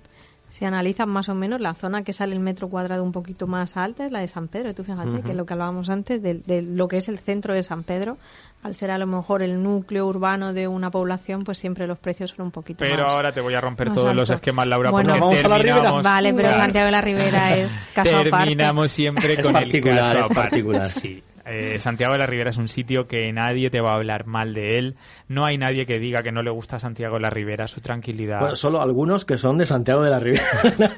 Se 0.54 0.66
analizan 0.66 1.08
más 1.08 1.28
o 1.28 1.34
menos 1.34 1.60
la 1.60 1.74
zona 1.74 2.04
que 2.04 2.12
sale 2.12 2.32
el 2.32 2.38
metro 2.38 2.68
cuadrado 2.68 3.02
un 3.02 3.10
poquito 3.10 3.48
más 3.48 3.76
alta 3.76 4.06
es 4.06 4.12
la 4.12 4.20
de 4.20 4.28
San 4.28 4.46
Pedro. 4.46 4.70
Y 4.70 4.74
tú 4.74 4.84
fíjate 4.84 5.20
que 5.22 5.32
es 5.32 5.36
lo 5.36 5.46
que 5.46 5.52
hablábamos 5.52 5.90
antes 5.90 6.22
de, 6.22 6.34
de 6.34 6.62
lo 6.62 6.86
que 6.86 6.98
es 6.98 7.08
el 7.08 7.18
centro 7.18 7.54
de 7.54 7.64
San 7.64 7.82
Pedro, 7.82 8.18
al 8.62 8.76
ser 8.76 8.92
a 8.92 8.98
lo 8.98 9.08
mejor 9.08 9.42
el 9.42 9.60
núcleo 9.60 10.06
urbano 10.06 10.52
de 10.52 10.68
una 10.68 10.92
población, 10.92 11.42
pues 11.42 11.58
siempre 11.58 11.88
los 11.88 11.98
precios 11.98 12.30
son 12.30 12.46
un 12.46 12.50
poquito 12.52 12.84
Pero 12.84 13.02
más. 13.02 13.10
ahora 13.10 13.32
te 13.32 13.40
voy 13.40 13.54
a 13.54 13.60
romper 13.60 13.90
todos 13.90 14.14
los 14.14 14.30
esquemas, 14.30 14.68
Laura, 14.68 14.90
Bueno, 14.90 15.14
porque 15.18 15.20
vamos 15.20 15.44
a 15.44 15.48
la 15.48 15.58
Ribera. 15.58 15.92
Vale, 16.02 16.30
pero 16.34 16.48
Claro. 16.48 16.62
Santiago 16.62 16.86
de 16.86 16.92
la 16.92 17.00
Ribera 17.00 17.56
es 17.56 17.88
caso 17.92 18.10
aparte. 18.16 18.30
Terminamos 18.30 18.92
siempre 18.92 19.32
Es 19.32 19.44
con 19.44 19.56
el 19.56 19.80
caso 19.82 20.18
es 20.18 20.28
particular. 20.28 20.86
Sí. 20.86 21.20
Eh, 21.46 21.78
Santiago 21.78 22.12
de 22.14 22.18
la 22.20 22.26
Ribera 22.26 22.50
es 22.50 22.56
un 22.56 22.68
sitio 22.68 23.06
que 23.06 23.30
nadie 23.32 23.68
te 23.70 23.80
va 23.80 23.92
a 23.92 23.96
hablar 23.96 24.26
mal 24.26 24.54
de 24.54 24.78
él. 24.78 24.96
No 25.28 25.44
hay 25.44 25.58
nadie 25.58 25.84
que 25.86 25.98
diga 25.98 26.22
que 26.22 26.32
no 26.32 26.42
le 26.42 26.50
gusta 26.50 26.76
a 26.76 26.80
Santiago 26.80 27.16
de 27.16 27.20
la 27.22 27.30
Ribera, 27.30 27.66
su 27.66 27.80
tranquilidad. 27.80 28.40
Bueno, 28.40 28.56
solo 28.56 28.80
algunos 28.80 29.24
que 29.24 29.36
son 29.38 29.58
de 29.58 29.66
Santiago 29.66 30.02
de 30.02 30.10
la 30.10 30.18
Ribera. 30.18 30.44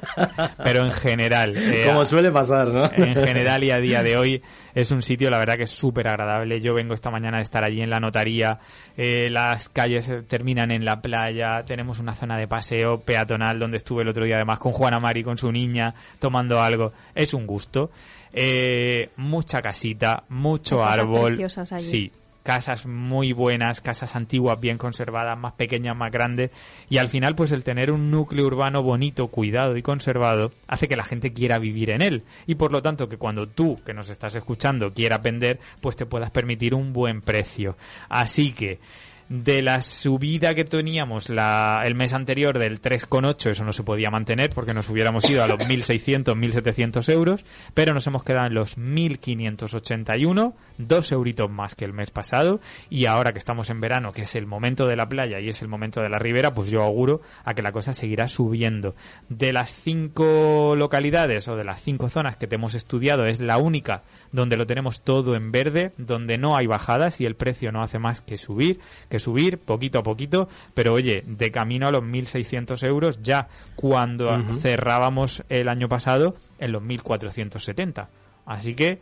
pero 0.63 0.85
en 0.85 0.91
general. 0.91 1.53
eh, 1.55 1.83
Como 1.85 2.05
suele 2.05 2.31
pasar, 2.31 2.67
¿no? 2.69 2.85
en 2.91 3.15
general 3.15 3.63
y 3.63 3.71
a 3.71 3.77
día 3.79 4.03
de 4.03 4.17
hoy 4.17 4.41
es 4.73 4.91
un 4.91 5.01
sitio, 5.01 5.29
la 5.29 5.39
verdad, 5.39 5.55
que 5.57 5.63
es 5.63 5.71
súper 5.71 6.07
agradable. 6.07 6.61
Yo 6.61 6.73
vengo 6.73 6.93
esta 6.93 7.09
mañana 7.11 7.37
de 7.37 7.43
estar 7.43 7.63
allí 7.63 7.81
en 7.81 7.89
la 7.89 7.99
notaría. 7.99 8.59
eh, 8.95 9.29
las 9.29 9.69
calles 9.69 10.09
terminan 10.27 10.71
en 10.71 10.85
la 10.85 11.01
playa. 11.01 11.63
Tenemos 11.65 11.99
una 11.99 12.13
zona 12.15 12.37
de 12.37 12.47
paseo 12.47 12.99
peatonal 13.01 13.59
donde 13.59 13.77
estuve 13.77 14.03
el 14.03 14.09
otro 14.09 14.23
día, 14.25 14.35
además, 14.35 14.59
con 14.59 14.71
Juana 14.71 14.99
Mari, 14.99 15.23
con 15.23 15.37
su 15.37 15.51
niña, 15.51 15.93
tomando 16.19 16.61
algo. 16.61 16.93
Es 17.15 17.33
un 17.33 17.45
gusto. 17.47 17.91
Eh, 18.39 19.09
mucha 19.15 19.61
casita, 19.63 20.23
mucho 20.29 20.83
árbol. 20.83 21.43
allí. 21.71 21.83
Sí, 21.83 22.11
casas 22.43 22.85
muy 22.85 23.33
buenas, 23.33 23.81
casas 23.81 24.15
antiguas, 24.15 24.59
bien 24.59 24.77
conservadas, 24.77 25.35
más 25.39 25.53
pequeñas, 25.53 25.97
más 25.97 26.11
grandes. 26.11 26.51
Y 26.87 26.99
al 26.99 27.07
final, 27.07 27.33
pues 27.35 27.51
el 27.51 27.63
tener 27.63 27.91
un 27.91 28.11
núcleo 28.11 28.45
urbano 28.45 28.83
bonito, 28.83 29.29
cuidado 29.29 29.75
y 29.75 29.81
conservado, 29.81 30.51
hace 30.67 30.87
que 30.87 30.95
la 30.95 31.03
gente 31.03 31.33
quiera 31.33 31.57
vivir 31.57 31.89
en 31.89 32.03
él. 32.03 32.23
Y 32.45 32.53
por 32.53 32.71
lo 32.71 32.83
tanto, 32.83 33.09
que 33.09 33.17
cuando 33.17 33.47
tú, 33.47 33.81
que 33.83 33.95
nos 33.95 34.07
estás 34.07 34.35
escuchando, 34.35 34.93
quieras 34.93 35.23
vender, 35.23 35.59
pues 35.81 35.95
te 35.95 36.05
puedas 36.05 36.29
permitir 36.29 36.75
un 36.75 36.93
buen 36.93 37.21
precio. 37.21 37.75
Así 38.07 38.53
que, 38.53 38.79
de 39.29 39.61
la 39.61 39.81
subida 39.81 40.55
que 40.55 40.63
teníamos 40.63 41.29
la, 41.29 41.83
el 41.85 41.95
mes 41.95 42.13
anterior 42.13 42.57
del 42.59 42.81
3,8, 42.81 43.49
eso 43.49 43.63
no 43.63 43.73
se 43.73 43.83
podía 43.83 44.09
mantener 44.09 44.51
porque 44.51 44.73
nos 44.73 44.89
hubiéramos 44.89 45.29
ido 45.29 45.43
a 45.43 45.47
los 45.47 45.57
1.600, 45.67 46.35
1.700 46.35 47.11
euros, 47.11 47.45
pero 47.73 47.93
nos 47.93 48.07
hemos 48.07 48.23
quedado 48.23 48.47
en 48.47 48.53
los 48.53 48.77
1.581, 48.77 50.53
dos 50.77 51.11
euritos 51.11 51.49
más 51.49 51.75
que 51.75 51.85
el 51.85 51.93
mes 51.93 52.11
pasado, 52.11 52.59
y 52.89 53.05
ahora 53.05 53.33
que 53.33 53.39
estamos 53.39 53.69
en 53.69 53.79
verano, 53.79 54.11
que 54.11 54.23
es 54.23 54.35
el 54.35 54.45
momento 54.45 54.87
de 54.87 54.95
la 54.95 55.09
playa 55.09 55.39
y 55.39 55.49
es 55.49 55.61
el 55.61 55.67
momento 55.67 56.01
de 56.01 56.09
la 56.09 56.19
ribera, 56.19 56.53
pues 56.53 56.69
yo 56.69 56.83
auguro 56.83 57.21
a 57.43 57.53
que 57.53 57.61
la 57.61 57.71
cosa 57.71 57.93
seguirá 57.93 58.27
subiendo. 58.27 58.95
De 59.29 59.53
las 59.53 59.71
cinco 59.71 60.75
localidades 60.75 61.47
o 61.47 61.55
de 61.55 61.63
las 61.63 61.81
cinco 61.81 62.09
zonas 62.09 62.37
que 62.37 62.47
te 62.47 62.55
hemos 62.55 62.75
estudiado, 62.75 63.25
es 63.25 63.39
la 63.39 63.57
única 63.57 64.03
donde 64.31 64.57
lo 64.57 64.67
tenemos 64.67 65.01
todo 65.01 65.35
en 65.35 65.51
verde, 65.51 65.93
donde 65.97 66.37
no 66.37 66.55
hay 66.55 66.67
bajadas 66.67 67.21
y 67.21 67.25
el 67.25 67.35
precio 67.35 67.71
no 67.71 67.81
hace 67.81 67.99
más 67.99 68.21
que 68.21 68.37
subir, 68.37 68.79
que 69.09 69.19
subir 69.19 69.59
poquito 69.59 69.99
a 69.99 70.03
poquito, 70.03 70.47
pero 70.73 70.93
oye, 70.93 71.23
de 71.25 71.51
camino 71.51 71.87
a 71.87 71.91
los 71.91 72.03
1.600 72.03 72.85
euros 72.85 73.19
ya 73.21 73.47
cuando 73.75 74.43
cerrábamos 74.61 75.43
el 75.49 75.69
año 75.69 75.87
pasado 75.87 76.35
en 76.59 76.71
los 76.71 76.83
1.470. 76.83 78.07
Así 78.45 78.75
que 78.75 78.99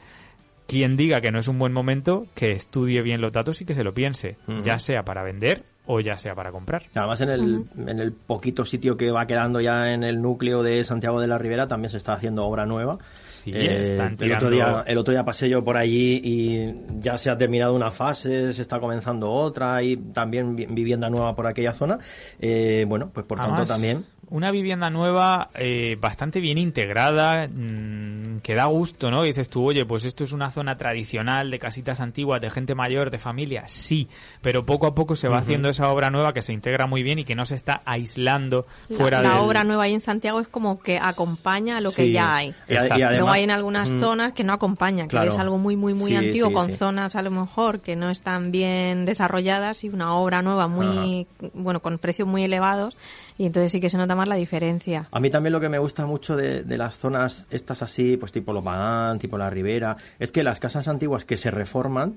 quien 0.68 0.98
diga 0.98 1.22
que 1.22 1.32
no 1.32 1.40
es 1.40 1.48
un 1.48 1.60
buen 1.60 1.74
momento, 1.74 2.28
que 2.34 2.52
estudie 2.52 3.02
bien 3.02 3.22
los 3.22 3.32
datos 3.32 3.62
y 3.62 3.66
que 3.66 3.74
se 3.74 3.84
lo 3.84 3.94
piense, 3.94 4.38
ya 4.64 4.80
sea 4.80 5.06
para 5.06 5.24
vender 5.24 5.64
o 5.88 6.00
ya 6.00 6.18
sea 6.18 6.34
para 6.36 6.52
comprar. 6.52 6.84
Además, 6.96 7.22
en 7.22 7.30
el, 7.30 7.66
en 7.88 8.00
el 8.00 8.12
poquito 8.12 8.66
sitio 8.66 8.98
que 8.98 9.12
va 9.12 9.26
quedando 9.28 9.62
ya 9.62 9.92
en 9.94 10.04
el 10.04 10.22
núcleo 10.22 10.64
de 10.64 10.84
Santiago 10.84 11.20
de 11.22 11.28
la 11.28 11.38
Ribera 11.38 11.68
también 11.68 11.90
se 11.92 11.98
está 11.98 12.14
haciendo 12.14 12.46
obra 12.46 12.66
nueva. 12.66 12.98
Sí, 13.28 13.52
Eh, 13.54 13.82
están 13.84 14.18
el, 14.20 14.34
otro 14.34 14.50
día, 14.50 14.84
el 14.88 14.98
otro 14.98 15.12
día 15.12 15.24
pasé 15.24 15.50
yo 15.50 15.64
por 15.64 15.78
allí 15.78 16.22
y 16.24 16.74
ya 17.00 17.18
se 17.18 17.30
ha 17.30 17.38
terminado 17.38 17.74
una 17.76 17.92
fase, 17.92 18.52
se 18.54 18.62
está 18.62 18.80
comenzando 18.80 19.32
otra 19.32 19.82
y 19.84 19.98
también 19.98 20.56
vi- 20.56 20.66
vivienda 20.66 21.10
nueva 21.10 21.36
por 21.36 21.48
aquella 21.48 21.74
zona. 21.74 22.00
Eh, 22.40 22.86
bueno, 22.88 23.10
pues 23.14 23.26
por 23.26 23.38
tanto 23.38 23.66
también. 23.66 24.04
Una 24.28 24.50
vivienda 24.50 24.90
nueva 24.90 25.52
eh, 25.54 25.98
bastante 26.02 26.40
bien 26.40 26.58
integrada, 26.58 27.48
mm, 27.48 28.40
que 28.42 28.56
da 28.56 28.66
gusto, 28.66 29.12
¿no? 29.12 29.22
Dices 29.22 29.50
tú, 29.50 29.64
oye, 29.68 29.86
pues 29.86 30.04
esto 30.04 30.24
es 30.24 30.32
una 30.32 30.50
zona 30.50 30.78
tradicional 30.78 31.52
de 31.52 31.60
casitas 31.60 32.00
antiguas, 32.02 32.42
de 32.42 32.50
gente 32.50 32.74
mayor, 32.74 33.12
de 33.12 33.20
familia, 33.20 33.66
sí, 33.68 34.08
pero 34.42 34.66
poco 34.66 34.88
a 34.88 34.96
poco 34.96 35.16
se 35.16 35.28
va 35.28 35.38
haciendo 35.38 35.70
esa 35.76 35.92
obra 35.92 36.10
nueva 36.10 36.34
que 36.34 36.42
se 36.42 36.52
integra 36.54 36.88
muy 36.88 37.04
bien 37.04 37.20
y 37.20 37.24
que 37.26 37.36
no 37.36 37.46
se 37.46 37.56
está 37.56 37.82
aislando 37.86 38.66
La, 38.90 38.98
fuera 38.98 39.22
la 39.22 39.30
del- 39.32 39.40
obra 39.40 39.64
nueva 39.64 39.84
ahí 39.84 39.94
en 39.94 40.02
Santiago 40.02 40.40
es 40.40 40.48
como 40.48 40.80
que 40.80 40.98
acompaña 40.98 41.78
a 41.78 41.82
lo 41.82 41.92
que 41.92 42.12
ya 42.12 42.36
hay. 42.36 42.54
Y 42.68 42.76
además- 42.76 43.00
Luego 43.16 43.30
hay 43.30 43.44
en 43.44 43.52
algunas 43.52 43.92
Mm. 43.92 44.00
zonas 44.00 44.34
que 44.34 44.44
no 44.44 44.54
acompaña, 44.54 45.04
que 45.04 45.10
Claro. 45.10 45.28
es 45.28 45.38
algo 45.38 45.58
muy, 45.58 45.76
muy, 45.76 45.94
muy 45.94 46.10
Sí, 46.12 46.16
antiguo, 46.16 46.50
sí, 46.50 46.54
con 46.54 46.66
sí. 46.68 46.74
zonas 46.74 47.16
a 47.16 47.22
lo 47.22 47.32
mejor 47.32 47.82
que 47.82 47.96
no 47.96 48.10
están 48.10 48.52
bien 48.52 49.06
desarrolladas 49.06 49.84
y 49.84 49.90
una 49.90 50.16
obra 50.16 50.42
nueva 50.42 50.68
muy, 50.68 51.28
bueno, 51.54 51.82
con 51.82 51.98
precios 52.00 52.28
muy 52.28 52.44
elevados 52.44 52.98
y 53.38 53.46
entonces 53.46 53.72
sí 53.72 53.80
que 53.80 53.90
se 53.90 53.98
nota 53.98 54.16
más 54.16 54.28
la 54.28 54.36
diferencia. 54.36 55.08
A 55.12 55.20
mí 55.20 55.30
también 55.30 55.54
lo 55.54 55.60
que 55.60 55.70
me 55.70 55.78
gusta 55.80 56.06
mucho 56.06 56.36
de, 56.36 56.64
de 56.64 56.78
las 56.78 56.98
zonas 56.98 57.48
estas 57.52 57.82
así, 57.82 58.18
pues 58.18 58.32
tipo 58.32 58.54
Lopagán, 58.54 59.20
tipo 59.20 59.38
La 59.38 59.50
Ribera, 59.50 59.98
es 60.20 60.32
que 60.32 60.44
las 60.44 60.60
casas 60.60 60.88
antiguas 60.88 61.26
que 61.26 61.38
se 61.38 61.52
reforman 61.52 62.16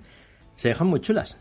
se 0.57 0.69
dejan 0.69 0.87
muy 0.89 1.01
chulas. 1.01 1.37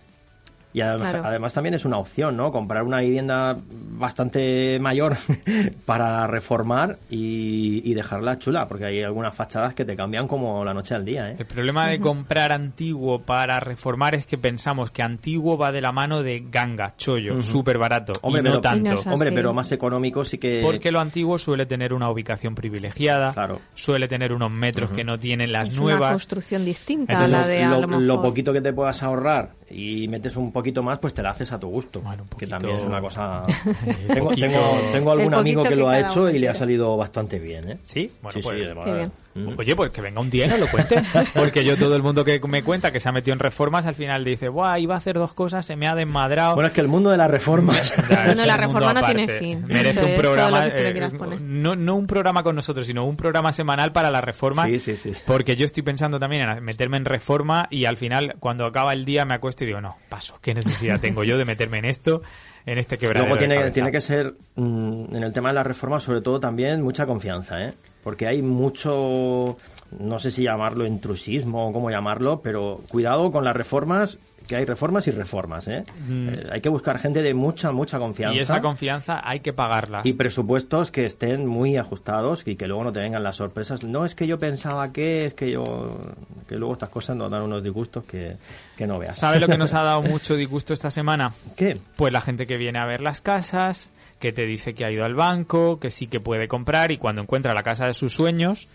Y 0.73 0.81
además, 0.81 1.09
Claro. 1.11 1.27
además 1.27 1.53
también 1.53 1.73
es 1.73 1.85
una 1.85 1.97
opción, 1.97 2.37
¿no? 2.37 2.51
Comprar 2.51 2.83
una 2.83 2.99
vivienda 2.99 3.57
bastante 3.97 4.77
mayor 4.79 5.17
para 5.85 6.27
reformar 6.27 6.99
y, 7.09 7.81
y 7.89 7.93
dejarla 7.93 8.37
chula, 8.37 8.67
porque 8.67 8.85
hay 8.85 9.01
algunas 9.01 9.33
fachadas 9.33 9.73
que 9.73 9.85
te 9.85 9.95
cambian 9.95 10.27
como 10.27 10.63
la 10.63 10.73
noche 10.73 10.93
al 10.93 11.03
día, 11.05 11.31
¿eh? 11.31 11.35
El 11.39 11.45
problema 11.45 11.87
de 11.87 11.99
comprar 11.99 12.51
antiguo 12.51 13.19
para 13.19 13.59
reformar 13.59 14.13
es 14.15 14.25
que 14.25 14.37
pensamos 14.37 14.91
que 14.91 15.01
antiguo 15.01 15.57
va 15.57 15.71
de 15.71 15.81
la 15.81 15.91
mano 15.91 16.21
de 16.21 16.45
ganga, 16.51 16.95
chollo, 16.95 17.41
súper 17.41 17.77
barato. 17.77 18.13
Hombre, 18.21 18.41
y 18.41 18.43
no 18.43 18.49
pero- 18.51 18.61
tanto. 18.61 18.77
Y 18.77 18.89
no 18.89 18.95
es 18.95 19.07
Hombre, 19.07 19.31
pero 19.31 19.53
más 19.53 19.71
económico 19.71 20.23
sí 20.25 20.37
que... 20.37 20.61
Porque 20.61 20.91
lo 20.91 20.99
antiguo 20.99 21.37
suele 21.37 21.65
tener 21.65 21.93
una 21.93 22.09
ubicación 22.11 22.53
privilegiada, 22.55 23.33
Claro. 23.33 23.61
suele 23.73 24.07
tener 24.07 24.31
unos 24.33 24.51
metros 24.51 24.91
que 24.91 25.03
no 25.03 25.17
tienen 25.17 25.51
las 25.51 25.69
Es 25.69 25.73
una 25.79 25.93
nuevas. 25.93 26.11
construcción 26.11 26.65
distinta 26.65 27.13
Entonces, 27.13 27.35
a 27.35 27.39
la 27.41 27.47
de 27.47 27.63
a 27.63 27.69
lo, 27.69 27.81
lo 27.81 27.87
mejor. 27.87 28.03
lo 28.03 28.21
poquito 28.21 28.53
que 28.53 28.61
te 28.61 28.73
puedas 28.73 29.01
ahorrar 29.01 29.51
y 29.69 30.07
metes 30.07 30.35
un 30.35 30.51
poquito 30.51 30.81
más, 30.81 30.99
pues 30.99 31.13
te 31.13 31.21
la 31.21 31.31
haces 31.31 31.51
a 31.51 31.59
tu 31.59 31.67
gusto. 31.67 32.01
Bueno, 32.01 32.25
Que 32.37 32.47
también 32.47 32.77
es 32.77 32.85
una 32.85 33.01
cosa... 33.01 33.45
tengo, 34.13 34.31
tengo, 34.35 34.59
tengo 34.91 35.11
algún 35.11 35.33
amigo 35.33 35.63
que 35.63 35.69
que 35.69 35.75
lo 35.75 35.89
ha 35.89 35.99
hecho 35.99 36.29
y 36.29 36.39
le 36.39 36.49
ha 36.49 36.53
salido 36.53 36.95
bastante 36.95 37.39
bien, 37.39 37.71
¿eh? 37.71 37.77
Sí, 37.81 38.09
bueno, 38.21 38.39
sí, 38.39 38.41
pues. 38.41 38.69
sí, 38.69 39.11
de. 39.37 39.51
Mm. 39.51 39.59
Oye, 39.59 39.75
pues 39.75 39.91
que 39.91 40.01
venga 40.01 40.21
un 40.21 40.29
día 40.29 40.45
y 40.45 40.49
nos 40.49 40.59
lo 40.59 40.67
cuente. 40.67 41.01
Porque 41.33 41.63
yo, 41.63 41.77
todo 41.77 41.95
el 41.95 42.03
mundo 42.03 42.23
que 42.23 42.39
me 42.47 42.63
cuenta 42.63 42.91
que 42.91 42.99
se 42.99 43.09
ha 43.09 43.11
metido 43.11 43.33
en 43.33 43.39
reformas, 43.39 43.85
al 43.85 43.95
final 43.95 44.23
dice, 44.23 44.49
Buah, 44.49 44.79
iba 44.79 44.95
a 44.95 44.97
hacer 44.97 45.15
dos 45.15 45.33
cosas, 45.33 45.65
se 45.65 45.75
me 45.75 45.87
ha 45.87 45.95
desmadrado. 45.95 46.55
Bueno, 46.55 46.67
es 46.67 46.73
que 46.73 46.81
el 46.81 46.87
mundo 46.87 47.09
de 47.09 47.17
las 47.17 47.29
reformas... 47.29 47.95
Ya, 48.07 48.25
Bueno, 48.25 48.43
eso 48.43 48.45
la 48.45 48.53
mundo 48.53 48.79
reforma 48.79 48.93
no 48.93 49.05
tiene 49.05 49.27
fin. 49.39 49.65
Merece 49.67 49.99
Eso 49.99 50.07
un 50.07 50.15
programa, 50.15 50.67
eh, 50.67 51.11
no, 51.41 51.75
no 51.75 51.95
un 51.95 52.07
programa 52.07 52.41
con 52.41 52.55
nosotros, 52.55 52.87
sino 52.87 53.05
un 53.05 53.17
programa 53.17 53.51
semanal 53.51 53.91
para 53.91 54.09
la 54.09 54.21
reforma. 54.21 54.65
Sí, 54.65 54.79
sí, 54.79 54.95
sí. 54.95 55.11
Porque 55.25 55.57
yo 55.57 55.65
estoy 55.65 55.83
pensando 55.83 56.19
también 56.19 56.43
en 56.43 56.63
meterme 56.63 56.97
en 56.97 57.05
reforma 57.05 57.67
y 57.69 57.85
al 57.85 57.97
final, 57.97 58.35
cuando 58.39 58.65
acaba 58.65 58.93
el 58.93 59.03
día, 59.03 59.25
me 59.25 59.33
acuesto 59.33 59.63
y 59.63 59.67
digo, 59.67 59.81
no, 59.81 59.97
paso, 60.09 60.37
¿qué 60.41 60.53
necesidad 60.53 60.99
tengo 61.01 61.23
yo 61.23 61.37
de 61.37 61.45
meterme 61.45 61.79
en 61.79 61.85
esto, 61.85 62.21
en 62.65 62.77
este 62.77 62.97
quebradero 62.97 63.35
Luego 63.35 63.65
de 63.65 63.71
tiene 63.71 63.91
que 63.91 64.01
ser, 64.01 64.35
mm, 64.55 65.15
en 65.15 65.23
el 65.23 65.33
tema 65.33 65.49
de 65.49 65.55
la 65.55 65.63
reforma, 65.63 65.99
sobre 65.99 66.21
todo 66.21 66.39
también 66.39 66.81
mucha 66.81 67.05
confianza, 67.05 67.63
¿eh? 67.63 67.73
Porque 68.07 68.25
hay 68.25 68.41
mucho, 68.41 69.57
no 69.99 70.17
sé 70.17 70.31
si 70.31 70.43
llamarlo 70.43 70.85
intrusismo 70.85 71.67
o 71.67 71.73
cómo 71.73 71.91
llamarlo, 71.91 72.39
pero 72.41 72.79
cuidado 72.87 73.33
con 73.33 73.43
las 73.43 73.53
reformas, 73.53 74.17
que 74.47 74.55
hay 74.55 74.63
reformas 74.63 75.05
y 75.07 75.11
reformas, 75.11 75.67
¿eh? 75.67 75.83
Eh, 76.09 76.47
hay 76.49 76.61
que 76.61 76.69
buscar 76.69 76.99
gente 76.99 77.21
de 77.21 77.33
mucha, 77.33 77.73
mucha 77.73 77.99
confianza. 77.99 78.37
Y 78.37 78.39
esa 78.39 78.61
confianza 78.61 79.19
hay 79.21 79.41
que 79.41 79.51
pagarla. 79.51 80.03
y 80.05 80.13
presupuestos 80.13 80.89
que 80.89 81.05
estén 81.05 81.47
muy 81.47 81.75
ajustados 81.75 82.47
y 82.47 82.55
que 82.55 82.65
luego 82.65 82.85
no 82.85 82.93
te 82.93 83.01
vengan 83.01 83.23
las 83.23 83.35
sorpresas. 83.35 83.83
No 83.83 84.05
es 84.05 84.15
que 84.15 84.25
yo 84.25 84.39
pensaba 84.39 84.93
que, 84.93 85.25
es 85.25 85.33
que 85.33 85.51
yo... 85.51 86.13
que 86.47 86.55
luego 86.55 86.75
estas 86.75 86.87
cosas 86.87 87.17
nos 87.17 87.29
dan 87.29 87.41
unos 87.41 87.61
disgustos 87.61 88.05
que, 88.05 88.37
que 88.77 88.87
no 88.87 88.99
veas. 88.99 89.17
¿Sabes 89.17 89.41
lo 89.41 89.49
que 89.49 89.57
nos 89.57 89.73
ha 89.73 89.81
dado 89.83 90.01
mucho 90.03 90.37
disgusto 90.37 90.73
esta 90.73 90.91
semana? 90.91 91.33
¿Qué? 91.57 91.77
Pues 91.97 92.13
la 92.13 92.21
gente 92.21 92.47
que 92.47 92.55
viene 92.55 92.79
a 92.79 92.85
ver 92.85 93.01
las 93.01 93.19
casas, 93.19 93.89
que 94.19 94.31
te 94.31 94.45
dice 94.45 94.73
que 94.73 94.85
ha 94.85 94.91
ido 94.91 95.05
al 95.05 95.15
banco, 95.15 95.79
que 95.79 95.89
sí 95.89 96.07
que 96.07 96.19
puede 96.19 96.47
comprar 96.47 96.91
y 96.91 96.97
cuando 96.97 97.21
encuentra 97.21 97.53
la 97.53 97.63
casa 97.63 97.87
de 97.87 97.93
sus 97.93 98.13
sueños 98.13 98.67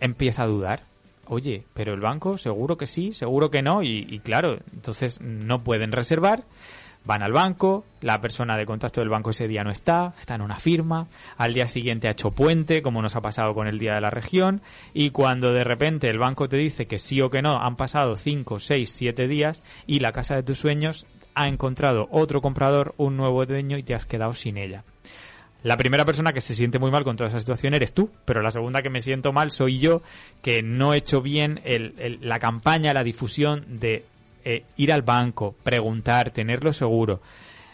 empieza 0.00 0.42
a 0.42 0.46
dudar. 0.46 0.84
Oye, 1.26 1.64
pero 1.74 1.94
el 1.94 2.00
banco 2.00 2.36
seguro 2.36 2.76
que 2.76 2.86
sí, 2.86 3.12
seguro 3.12 3.50
que 3.50 3.62
no 3.62 3.82
y, 3.82 4.06
y 4.08 4.18
claro, 4.18 4.58
entonces 4.72 5.20
no 5.20 5.62
pueden 5.62 5.92
reservar. 5.92 6.44
Van 7.04 7.22
al 7.22 7.32
banco, 7.32 7.84
la 8.00 8.20
persona 8.20 8.56
de 8.56 8.64
contacto 8.64 9.00
del 9.00 9.08
banco 9.08 9.30
ese 9.30 9.48
día 9.48 9.64
no 9.64 9.72
está, 9.72 10.14
está 10.20 10.36
en 10.36 10.42
una 10.42 10.60
firma, 10.60 11.08
al 11.36 11.52
día 11.52 11.66
siguiente 11.66 12.06
ha 12.06 12.12
hecho 12.12 12.30
puente, 12.30 12.80
como 12.80 13.02
nos 13.02 13.16
ha 13.16 13.20
pasado 13.20 13.54
con 13.54 13.66
el 13.66 13.80
Día 13.80 13.94
de 13.94 14.00
la 14.00 14.10
Región, 14.10 14.62
y 14.94 15.10
cuando 15.10 15.52
de 15.52 15.64
repente 15.64 16.08
el 16.08 16.18
banco 16.18 16.48
te 16.48 16.58
dice 16.58 16.86
que 16.86 17.00
sí 17.00 17.20
o 17.20 17.28
que 17.28 17.42
no, 17.42 17.60
han 17.60 17.74
pasado 17.74 18.16
5, 18.16 18.60
6, 18.60 18.88
7 18.88 19.26
días 19.26 19.64
y 19.84 19.98
la 19.98 20.12
casa 20.12 20.36
de 20.36 20.44
tus 20.44 20.60
sueños 20.60 21.06
ha 21.34 21.48
encontrado 21.48 22.08
otro 22.10 22.40
comprador, 22.40 22.94
un 22.96 23.16
nuevo 23.16 23.44
dueño 23.46 23.78
y 23.78 23.82
te 23.82 23.94
has 23.94 24.06
quedado 24.06 24.32
sin 24.32 24.56
ella. 24.56 24.84
la 25.62 25.76
primera 25.76 26.04
persona 26.04 26.32
que 26.32 26.40
se 26.40 26.54
siente 26.54 26.80
muy 26.80 26.90
mal 26.90 27.04
con 27.04 27.16
toda 27.16 27.28
esa 27.28 27.38
situación 27.38 27.74
eres 27.74 27.92
tú, 27.92 28.10
pero 28.24 28.42
la 28.42 28.50
segunda 28.50 28.82
que 28.82 28.90
me 28.90 29.00
siento 29.00 29.32
mal 29.32 29.52
soy 29.52 29.78
yo, 29.78 30.02
que 30.42 30.62
no 30.62 30.92
he 30.92 30.98
hecho 30.98 31.22
bien 31.22 31.60
la 32.20 32.40
campaña, 32.40 32.92
la 32.92 33.04
difusión 33.04 33.64
de 33.68 34.04
eh, 34.44 34.64
ir 34.76 34.92
al 34.92 35.02
banco, 35.02 35.54
preguntar, 35.62 36.32
tenerlo 36.32 36.72
seguro. 36.72 37.20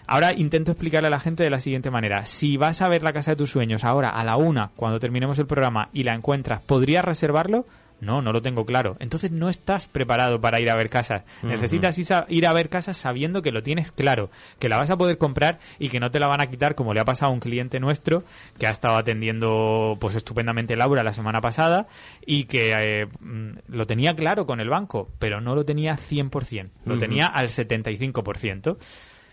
Ahora 0.07 0.33
intento 0.35 0.73
explicarle 0.73 1.09
a 1.09 1.11
la 1.11 1.21
gente 1.21 1.43
de 1.43 1.51
la 1.51 1.61
siguiente 1.61 1.91
manera. 1.91 2.27
Si 2.27 2.57
vas 2.57 2.81
a 2.83 2.89
ver 2.89 3.03
la 3.03 3.13
casa 3.13 3.33
de 3.33 3.37
tus 3.37 3.51
sueños 3.51 3.85
ahora 3.85 4.11
a 4.11 4.25
la 4.25 4.37
una, 4.37 4.71
cuando 4.77 5.01
terminemos 5.01 5.39
el 5.39 5.47
programa, 5.47 5.89
y 5.93 6.05
la 6.05 6.15
encuentras, 6.15 6.63
¿podrías 6.63 7.05
reservarlo? 7.05 7.67
No, 8.01 8.23
no 8.23 8.33
lo 8.33 8.43
tengo 8.43 8.65
claro. 8.65 8.97
Entonces 9.01 9.31
no 9.31 9.49
estás 9.49 9.87
preparado 9.87 10.41
para 10.41 10.61
ir 10.61 10.71
a 10.71 10.77
ver 10.77 10.89
casas. 10.89 11.25
Necesitas 11.43 11.99
ir 12.29 12.47
a 12.47 12.53
ver 12.53 12.69
casas 12.69 12.97
sabiendo 12.97 13.43
que 13.43 13.51
lo 13.51 13.63
tienes 13.63 13.91
claro, 13.93 14.31
que 14.59 14.69
la 14.69 14.77
vas 14.77 14.91
a 14.91 14.97
poder 14.97 15.19
comprar 15.19 15.59
y 15.79 15.89
que 15.89 16.01
no 16.01 16.11
te 16.11 16.21
la 16.21 16.29
van 16.29 16.41
a 16.41 16.47
quitar 16.47 16.75
como 16.75 16.95
le 16.95 17.01
ha 17.01 17.05
pasado 17.05 17.31
a 17.31 17.35
un 17.35 17.41
cliente 17.41 17.81
nuestro 17.81 18.23
que 18.59 18.67
ha 18.67 18.71
estado 18.71 18.97
atendiendo 18.97 19.97
pues 20.01 20.15
estupendamente 20.15 20.77
Laura 20.77 21.03
la 21.03 21.13
semana 21.13 21.41
pasada 21.41 21.89
y 22.25 22.45
que 22.45 22.73
eh, 22.73 23.07
mm, 23.21 23.51
lo 23.69 23.87
tenía 23.87 24.15
claro 24.15 24.47
con 24.47 24.61
el 24.61 24.69
banco, 24.69 25.11
pero 25.19 25.41
no 25.41 25.55
lo 25.55 25.65
tenía 25.65 25.97
100%, 25.97 26.71
lo 26.85 26.99
tenía 26.99 27.27
al 27.27 27.49
75%. 27.49 28.77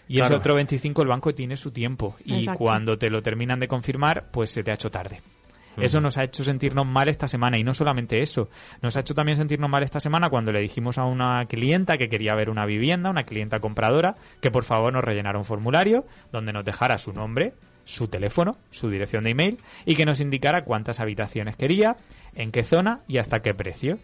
Y 0.07 0.19
ese 0.19 0.35
otro 0.35 0.53
25 0.53 1.01
el 1.01 1.07
banco 1.07 1.33
tiene 1.33 1.57
su 1.57 1.71
tiempo 1.71 2.15
y 2.23 2.45
cuando 2.45 2.97
te 2.97 3.09
lo 3.09 3.23
terminan 3.23 3.59
de 3.59 3.67
confirmar, 3.67 4.29
pues 4.31 4.51
se 4.51 4.63
te 4.63 4.71
ha 4.71 4.75
hecho 4.75 4.91
tarde. 4.91 5.21
Eso 5.77 6.01
nos 6.01 6.17
ha 6.17 6.23
hecho 6.23 6.43
sentirnos 6.43 6.85
mal 6.85 7.09
esta 7.09 7.27
semana 7.27 7.57
y 7.57 7.63
no 7.63 7.73
solamente 7.73 8.21
eso, 8.21 8.49
nos 8.81 8.95
ha 8.95 9.01
hecho 9.01 9.13
también 9.13 9.37
sentirnos 9.37 9.69
mal 9.69 9.83
esta 9.83 9.99
semana 9.99 10.29
cuando 10.29 10.51
le 10.51 10.61
dijimos 10.61 10.97
a 10.97 11.05
una 11.05 11.45
clienta 11.45 11.97
que 11.97 12.09
quería 12.09 12.35
ver 12.35 12.49
una 12.49 12.65
vivienda, 12.65 13.09
una 13.09 13.23
clienta 13.23 13.59
compradora, 13.59 14.15
que 14.41 14.51
por 14.51 14.63
favor 14.63 14.93
nos 14.93 15.03
rellenara 15.03 15.37
un 15.37 15.45
formulario 15.45 16.05
donde 16.31 16.53
nos 16.53 16.65
dejara 16.65 16.97
su 16.97 17.13
nombre, 17.13 17.53
su 17.85 18.07
teléfono, 18.07 18.57
su 18.71 18.89
dirección 18.89 19.23
de 19.23 19.31
email 19.31 19.59
y 19.85 19.95
que 19.95 20.05
nos 20.05 20.21
indicara 20.21 20.63
cuántas 20.63 20.99
habitaciones 20.99 21.55
quería, 21.55 21.97
en 22.33 22.51
qué 22.51 22.63
zona 22.63 23.01
y 23.07 23.17
hasta 23.17 23.41
qué 23.41 23.53
precio. 23.53 23.99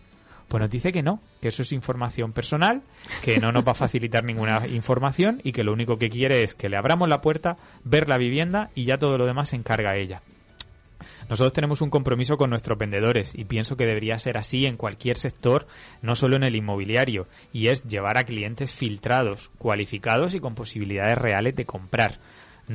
Pues 0.47 0.59
nos 0.59 0.69
dice 0.69 0.91
que 0.91 1.01
no, 1.01 1.21
que 1.41 1.47
eso 1.47 1.61
es 1.61 1.71
información 1.71 2.33
personal, 2.33 2.81
que 3.23 3.39
no 3.39 3.53
nos 3.53 3.65
va 3.65 3.71
a 3.71 3.75
facilitar 3.75 4.25
ninguna 4.25 4.67
información 4.67 5.39
y 5.45 5.53
que 5.53 5.63
lo 5.63 5.71
único 5.71 5.97
que 5.97 6.09
quiere 6.09 6.43
es 6.43 6.55
que 6.55 6.67
le 6.67 6.75
abramos 6.75 7.07
la 7.07 7.21
puerta, 7.21 7.55
ver 7.85 8.09
la 8.09 8.17
vivienda 8.17 8.69
y 8.75 8.83
ya 8.83 8.97
todo 8.97 9.17
lo 9.17 9.25
demás 9.25 9.49
se 9.49 9.55
encarga 9.55 9.95
ella. 9.95 10.21
Nosotros 11.31 11.53
tenemos 11.53 11.79
un 11.79 11.89
compromiso 11.89 12.35
con 12.35 12.49
nuestros 12.49 12.77
vendedores 12.77 13.33
y 13.35 13.45
pienso 13.45 13.77
que 13.77 13.85
debería 13.85 14.19
ser 14.19 14.37
así 14.37 14.65
en 14.65 14.75
cualquier 14.75 15.15
sector, 15.15 15.65
no 16.01 16.13
solo 16.13 16.35
en 16.35 16.43
el 16.43 16.57
inmobiliario, 16.57 17.25
y 17.53 17.69
es 17.69 17.85
llevar 17.85 18.17
a 18.17 18.25
clientes 18.25 18.73
filtrados, 18.73 19.49
cualificados 19.57 20.35
y 20.35 20.41
con 20.41 20.55
posibilidades 20.55 21.17
reales 21.17 21.55
de 21.55 21.65
comprar 21.65 22.19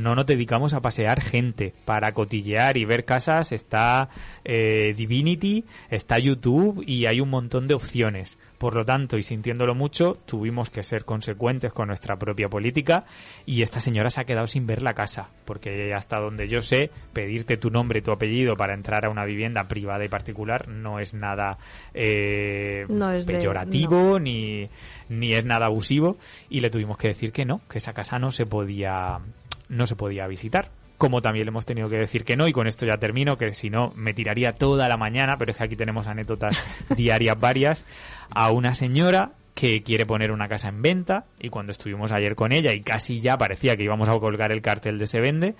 no 0.02 0.14
nos 0.14 0.26
dedicamos 0.26 0.72
a 0.72 0.80
pasear 0.80 1.20
gente. 1.20 1.74
Para 1.85 2.12
cotillear 2.12 2.76
y 2.76 2.85
ver 2.85 3.04
casas 3.04 3.52
está 3.52 4.09
eh, 4.44 4.94
Divinity, 4.96 5.64
está 5.90 6.18
YouTube 6.18 6.82
y 6.87 7.06
hay 7.06 7.20
un 7.20 7.30
montón 7.30 7.66
de 7.66 7.74
opciones. 7.74 8.38
Por 8.59 8.74
lo 8.74 8.87
tanto, 8.87 9.18
y 9.18 9.22
sintiéndolo 9.22 9.74
mucho, 9.74 10.16
tuvimos 10.24 10.70
que 10.70 10.82
ser 10.82 11.04
consecuentes 11.04 11.72
con 11.74 11.88
nuestra 11.88 12.16
propia 12.16 12.48
política 12.48 13.04
y 13.44 13.61
esta 13.61 13.80
señora 13.80 14.09
se 14.09 14.20
ha 14.20 14.24
quedado 14.24 14.46
sin 14.46 14.66
ver 14.66 14.82
la 14.82 14.94
casa, 14.94 15.28
porque 15.44 15.92
hasta 15.92 16.18
donde 16.18 16.48
yo 16.48 16.62
sé, 16.62 16.90
pedirte 17.12 17.59
tu 17.59 17.70
nombre 17.70 18.00
tu 18.00 18.12
apellido 18.12 18.56
para 18.56 18.72
entrar 18.72 19.04
a 19.04 19.11
una 19.11 19.26
vivienda 19.26 19.68
privada 19.68 20.04
y 20.04 20.09
particular 20.09 20.68
no 20.68 21.00
es 21.00 21.12
nada 21.12 21.59
eh, 21.92 22.87
peyorativo 23.26 24.18
ni, 24.18 24.68
ni 25.11 25.35
es 25.35 25.44
nada 25.44 25.66
abusivo 25.66 26.16
y 26.48 26.61
le 26.61 26.70
tuvimos 26.70 26.96
que 26.96 27.09
decir 27.09 27.32
que 27.32 27.44
no, 27.44 27.61
que 27.68 27.78
esa 27.78 27.92
casa 27.92 28.18
no 28.18 28.30
se 28.30 28.46
podía 28.46 29.20
no 29.68 29.87
se 29.87 29.96
podía 29.96 30.26
visitar. 30.26 30.70
Como 30.98 31.20
también 31.20 31.44
le 31.44 31.50
hemos 31.50 31.66
tenido 31.66 31.90
que 31.90 31.98
decir 31.98 32.24
que 32.24 32.37
no, 32.37 32.48
y 32.48 32.52
con 32.52 32.66
esto 32.66 32.87
ya 32.87 32.96
termino, 32.96 33.37
que 33.37 33.52
si 33.52 33.68
no 33.68 33.92
me 33.96 34.14
tiraría 34.14 34.52
toda 34.52 34.88
la 34.88 34.96
mañana, 34.96 35.37
pero 35.37 35.50
es 35.50 35.59
que 35.59 35.64
aquí 35.64 35.76
tenemos 35.76 36.07
anécdotas 36.07 36.57
diarias 36.96 37.38
varias, 37.38 37.85
a 38.31 38.50
una 38.50 38.74
señora 38.74 39.33
que 39.57 39.83
quiere 39.83 40.05
poner 40.05 40.33
una 40.33 40.48
casa 40.48 40.68
en 40.68 40.83
venta 40.83 41.24
y 41.40 41.48
cuando 41.48 41.72
estuvimos 41.72 42.12
ayer 42.12 42.35
con 42.35 42.52
ella 42.52 42.74
y 42.74 42.83
casi 42.83 43.20
ya 43.20 43.38
parecía 43.38 43.74
que 43.74 43.85
íbamos 43.85 44.09
a 44.09 44.18
colgar 44.18 44.52
el 44.52 44.61
cartel 44.61 44.98
de 44.98 45.07
se 45.07 45.20
vende, 45.20 45.55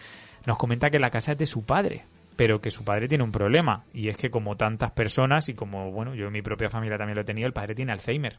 nos 0.45 0.59
comenta 0.59 0.91
que 0.91 0.99
la 0.99 1.11
casa 1.11 1.33
es 1.33 1.39
de 1.39 1.47
su 1.47 1.65
padre, 1.65 2.05
pero 2.37 2.61
que 2.61 2.71
su 2.71 2.85
padre 2.85 3.09
tiene 3.09 3.25
un 3.25 3.33
problema 3.33 3.85
y 3.95 4.09
es 4.09 4.19
que 4.19 4.31
como 4.31 4.57
tantas 4.57 4.91
personas 4.91 5.49
y 5.49 5.55
como 5.55 5.91
bueno 5.93 6.15
yo 6.15 6.27
en 6.27 6.33
mi 6.33 6.43
propia 6.43 6.69
familia 6.69 6.99
también 6.99 7.17
lo 7.17 7.23
he 7.23 7.25
tenido 7.25 7.47
el 7.47 7.55
padre 7.55 7.75
tiene 7.75 7.93
Alzheimer 7.93 8.39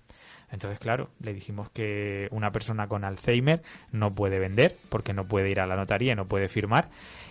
entonces 0.51 0.79
claro 0.79 1.09
le 1.19 1.33
dijimos 1.33 1.69
que 1.69 2.27
una 2.31 2.51
persona 2.51 2.87
con 2.87 3.03
Alzheimer 3.03 3.61
no 3.91 4.13
puede 4.13 4.39
vender 4.39 4.77
porque 4.89 5.13
no 5.13 5.27
puede 5.27 5.49
ir 5.49 5.59
a 5.59 5.67
la 5.67 5.75
notaría 5.75 6.13
y 6.13 6.15
no 6.15 6.27
puede 6.27 6.47
firmar 6.47 6.89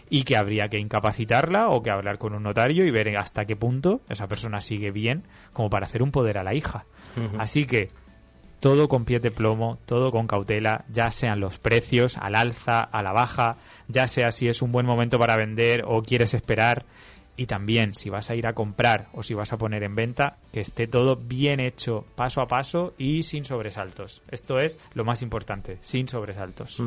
y 0.09 0.25
que 0.25 0.37
habría 0.37 0.69
que 0.69 0.79
incapacitarla 0.79 1.69
o 1.71 1.83
que 1.83 1.91
hablar 1.91 2.19
con 2.19 2.35
un 2.35 2.43
notario 2.43 2.85
y 2.85 2.91
ver 2.91 3.17
hasta 3.17 3.45
qué 3.45 3.57
punto 3.57 4.01
esa 4.09 4.29
persona 4.29 4.61
sigue 4.61 4.91
bien 4.91 5.25
como 5.53 5.71
para 5.71 5.87
hacer 5.87 6.03
un 6.03 6.11
poder 6.11 6.39
a 6.39 6.45
la 6.45 6.55
hija 6.55 6.85
así 7.39 7.67
que 7.67 7.91
todo 8.61 8.89
con 8.89 9.05
pie 9.05 9.21
de 9.21 9.31
plomo, 9.31 9.79
todo 9.87 10.11
con 10.11 10.27
cautela, 10.27 10.85
ya 10.89 11.11
sean 11.11 11.41
los 11.41 11.59
precios 11.59 12.17
al 12.17 12.35
alza, 12.35 12.81
a 12.81 13.03
la 13.03 13.13
baja, 13.13 13.59
ya 13.89 14.09
sea 14.09 14.33
si 14.33 14.49
es 14.49 14.63
un 14.63 14.73
buen 14.73 14.87
momento 14.87 15.19
para 15.19 15.37
vender 15.37 15.85
o 15.87 16.03
quieres 16.03 16.35
esperar. 16.35 16.85
Y 17.37 17.47
también 17.47 17.95
si 17.95 18.09
vas 18.09 18.31
a 18.31 18.35
ir 18.35 18.47
a 18.47 18.55
comprar 18.55 19.09
o 19.13 19.23
si 19.23 19.35
vas 19.35 19.53
a 19.53 19.59
poner 19.59 19.83
en 19.83 19.95
venta, 19.95 20.39
que 20.53 20.61
esté 20.61 20.87
todo 20.87 21.17
bien 21.17 21.61
hecho 21.61 22.05
paso 22.15 22.41
a 22.41 22.47
paso 22.47 22.95
y 22.97 23.23
sin 23.23 23.45
sobresaltos. 23.45 24.23
Esto 24.31 24.59
es 24.61 24.79
lo 24.95 25.05
más 25.05 25.23
importante, 25.23 25.79
sin 25.81 26.09
sobresaltos. 26.09 26.81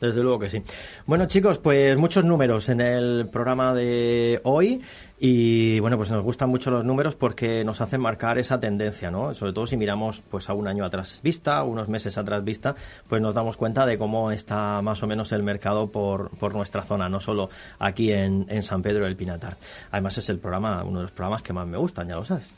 Desde 0.00 0.22
luego 0.22 0.38
que 0.38 0.48
sí. 0.48 0.62
Bueno, 1.06 1.26
chicos, 1.26 1.58
pues 1.58 1.96
muchos 1.96 2.24
números 2.24 2.68
en 2.68 2.80
el 2.80 3.28
programa 3.32 3.74
de 3.74 4.40
hoy. 4.44 4.80
Y 5.20 5.80
bueno, 5.80 5.96
pues 5.96 6.10
nos 6.10 6.22
gustan 6.22 6.48
mucho 6.48 6.70
los 6.70 6.84
números 6.84 7.16
porque 7.16 7.64
nos 7.64 7.80
hacen 7.80 8.00
marcar 8.00 8.38
esa 8.38 8.60
tendencia, 8.60 9.10
¿no? 9.10 9.34
Sobre 9.34 9.52
todo 9.52 9.66
si 9.66 9.76
miramos 9.76 10.22
pues 10.30 10.48
a 10.48 10.54
un 10.54 10.68
año 10.68 10.84
atrás 10.84 11.20
vista, 11.24 11.62
unos 11.64 11.88
meses 11.88 12.16
atrás 12.18 12.44
vista, 12.44 12.76
pues 13.08 13.20
nos 13.20 13.34
damos 13.34 13.56
cuenta 13.56 13.84
de 13.84 13.98
cómo 13.98 14.30
está 14.30 14.80
más 14.80 15.02
o 15.02 15.08
menos 15.08 15.32
el 15.32 15.42
mercado 15.42 15.90
por, 15.90 16.30
por 16.38 16.54
nuestra 16.54 16.82
zona, 16.82 17.08
no 17.08 17.18
solo 17.18 17.50
aquí 17.80 18.12
en, 18.12 18.46
en 18.48 18.62
San 18.62 18.80
Pedro 18.82 19.06
del 19.06 19.16
Pinatar. 19.16 19.56
Además 19.90 20.18
es 20.18 20.28
el 20.28 20.38
programa, 20.38 20.84
uno 20.84 21.00
de 21.00 21.02
los 21.04 21.12
programas 21.12 21.42
que 21.42 21.52
más 21.52 21.66
me 21.66 21.78
gustan, 21.78 22.08
ya 22.08 22.14
lo 22.14 22.24
sabes. 22.24 22.54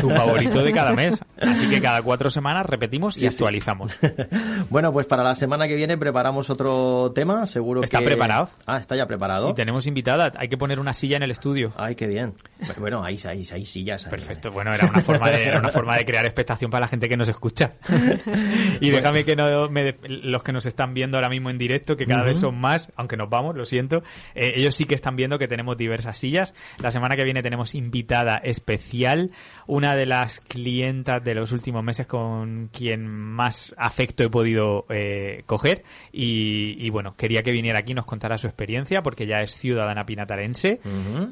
Tu 0.00 0.08
favorito 0.08 0.62
de 0.62 0.72
cada 0.72 0.92
mes. 0.94 1.18
Así 1.40 1.68
que 1.68 1.80
cada 1.80 2.02
cuatro 2.02 2.30
semanas 2.30 2.64
repetimos 2.66 3.20
y 3.20 3.26
actualizamos. 3.26 3.90
bueno, 4.70 4.92
pues 4.92 5.06
para 5.06 5.24
la 5.24 5.34
semana 5.34 5.66
que 5.66 5.74
viene 5.74 5.98
preparamos 5.98 6.48
otro 6.48 7.10
tema, 7.12 7.46
seguro 7.46 7.82
¿Está 7.82 7.98
que... 7.98 8.04
¿Está 8.04 8.14
preparado? 8.14 8.50
Ah, 8.66 8.78
está 8.78 8.94
ya 8.94 9.06
preparado. 9.06 9.50
Y 9.50 9.54
tenemos 9.54 9.88
invitada, 9.88 10.30
hay 10.36 10.48
que 10.48 10.56
poner 10.56 10.78
una 10.78 10.92
silla 10.92 11.16
en 11.16 11.24
el 11.24 11.32
estudio. 11.32 11.72
Ay, 12.04 12.10
bien. 12.10 12.34
Bueno, 12.78 13.02
ahí, 13.02 13.16
ahí, 13.26 13.46
ahí 13.52 13.64
sillas. 13.64 14.04
Perfecto. 14.04 14.50
Bueno, 14.50 14.72
era 14.74 14.86
una 14.86 15.00
forma 15.00 15.30
de, 15.30 15.44
era 15.44 15.58
una 15.58 15.70
forma 15.70 15.96
de 15.96 16.04
crear 16.04 16.24
expectación 16.24 16.70
para 16.70 16.82
la 16.82 16.88
gente 16.88 17.08
que 17.08 17.16
nos 17.16 17.28
escucha. 17.28 17.74
y 18.80 18.90
déjame 18.90 19.24
que 19.24 19.36
no 19.36 19.68
los 19.68 20.42
que 20.42 20.52
nos 20.52 20.66
están 20.66 20.94
viendo 20.94 21.16
ahora 21.16 21.28
mismo 21.28 21.50
en 21.50 21.58
directo, 21.58 21.96
que 21.96 22.06
cada 22.06 22.22
vez 22.22 22.38
son 22.38 22.58
más, 22.60 22.92
aunque 22.96 23.16
nos 23.16 23.30
vamos, 23.30 23.56
lo 23.56 23.64
siento, 23.64 24.02
eh, 24.34 24.52
ellos 24.56 24.74
sí 24.74 24.84
que 24.84 24.94
están 24.94 25.16
viendo 25.16 25.38
que 25.38 25.48
tenemos 25.48 25.76
diversas 25.76 26.18
sillas. 26.18 26.54
La 26.78 26.90
semana 26.90 27.16
que 27.16 27.24
viene 27.24 27.42
tenemos 27.42 27.74
invitada 27.74 28.36
especial, 28.38 29.30
una 29.66 29.94
de 29.94 30.06
las 30.06 30.40
clientas 30.40 31.24
de 31.24 31.34
los 31.34 31.52
últimos 31.52 31.82
meses 31.82 32.06
con 32.06 32.68
quien 32.68 33.06
más 33.06 33.74
afecto 33.78 34.24
he 34.24 34.30
podido 34.30 34.84
eh, 34.90 35.42
coger. 35.46 35.84
Y, 36.12 36.88
bueno, 36.90 37.14
quería 37.16 37.42
que 37.42 37.52
viniera 37.52 37.80
aquí 37.80 37.92
y 37.92 37.94
nos 37.94 38.06
contara 38.06 38.38
su 38.38 38.46
experiencia, 38.46 39.02
porque 39.02 39.26
ya 39.26 39.38
es 39.38 39.52
ciudadana 39.52 40.06
pinatarense 40.06 40.80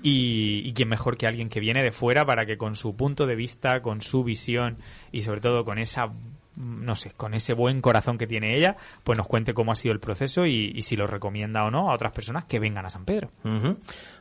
y, 0.02 0.61
y 0.62 0.72
quién 0.72 0.88
mejor 0.88 1.16
que 1.16 1.26
alguien 1.26 1.48
que 1.48 1.60
viene 1.60 1.82
de 1.82 1.92
fuera 1.92 2.24
para 2.24 2.46
que 2.46 2.56
con 2.56 2.76
su 2.76 2.96
punto 2.96 3.26
de 3.26 3.34
vista, 3.34 3.82
con 3.82 4.00
su 4.00 4.24
visión 4.24 4.78
y 5.10 5.22
sobre 5.22 5.40
todo 5.40 5.64
con 5.64 5.78
esa 5.78 6.12
no 6.56 6.94
sé, 6.94 7.12
con 7.16 7.34
ese 7.34 7.54
buen 7.54 7.80
corazón 7.80 8.18
que 8.18 8.26
tiene 8.26 8.56
ella, 8.56 8.76
pues 9.04 9.16
nos 9.16 9.26
cuente 9.26 9.54
cómo 9.54 9.72
ha 9.72 9.74
sido 9.74 9.92
el 9.92 10.00
proceso 10.00 10.46
y, 10.46 10.80
si 10.82 10.96
lo 10.96 11.06
recomienda 11.06 11.64
o 11.64 11.70
no 11.70 11.90
a 11.90 11.94
otras 11.94 12.12
personas 12.12 12.44
que 12.44 12.58
vengan 12.58 12.84
a 12.84 12.90
San 12.90 13.04
Pedro. 13.04 13.30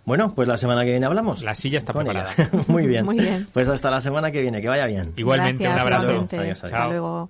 Bueno, 0.05 0.33
pues 0.33 0.47
la 0.47 0.57
semana 0.57 0.83
que 0.83 0.91
viene 0.91 1.05
hablamos. 1.05 1.43
La 1.43 1.55
silla 1.55 1.77
está 1.77 1.93
preparada. 1.93 2.31
Muy 2.67 2.87
bien. 2.87 3.05
Muy 3.05 3.19
bien. 3.19 3.47
Pues 3.53 3.67
hasta 3.67 3.91
la 3.91 4.01
semana 4.01 4.31
que 4.31 4.41
viene, 4.41 4.61
que 4.61 4.69
vaya 4.69 4.85
bien. 4.85 5.13
Igualmente, 5.17 5.67
un 5.67 5.79
abrazo. 5.79 6.27
Adiós, 6.31 6.63
Hasta 6.63 6.87
luego. 6.87 7.29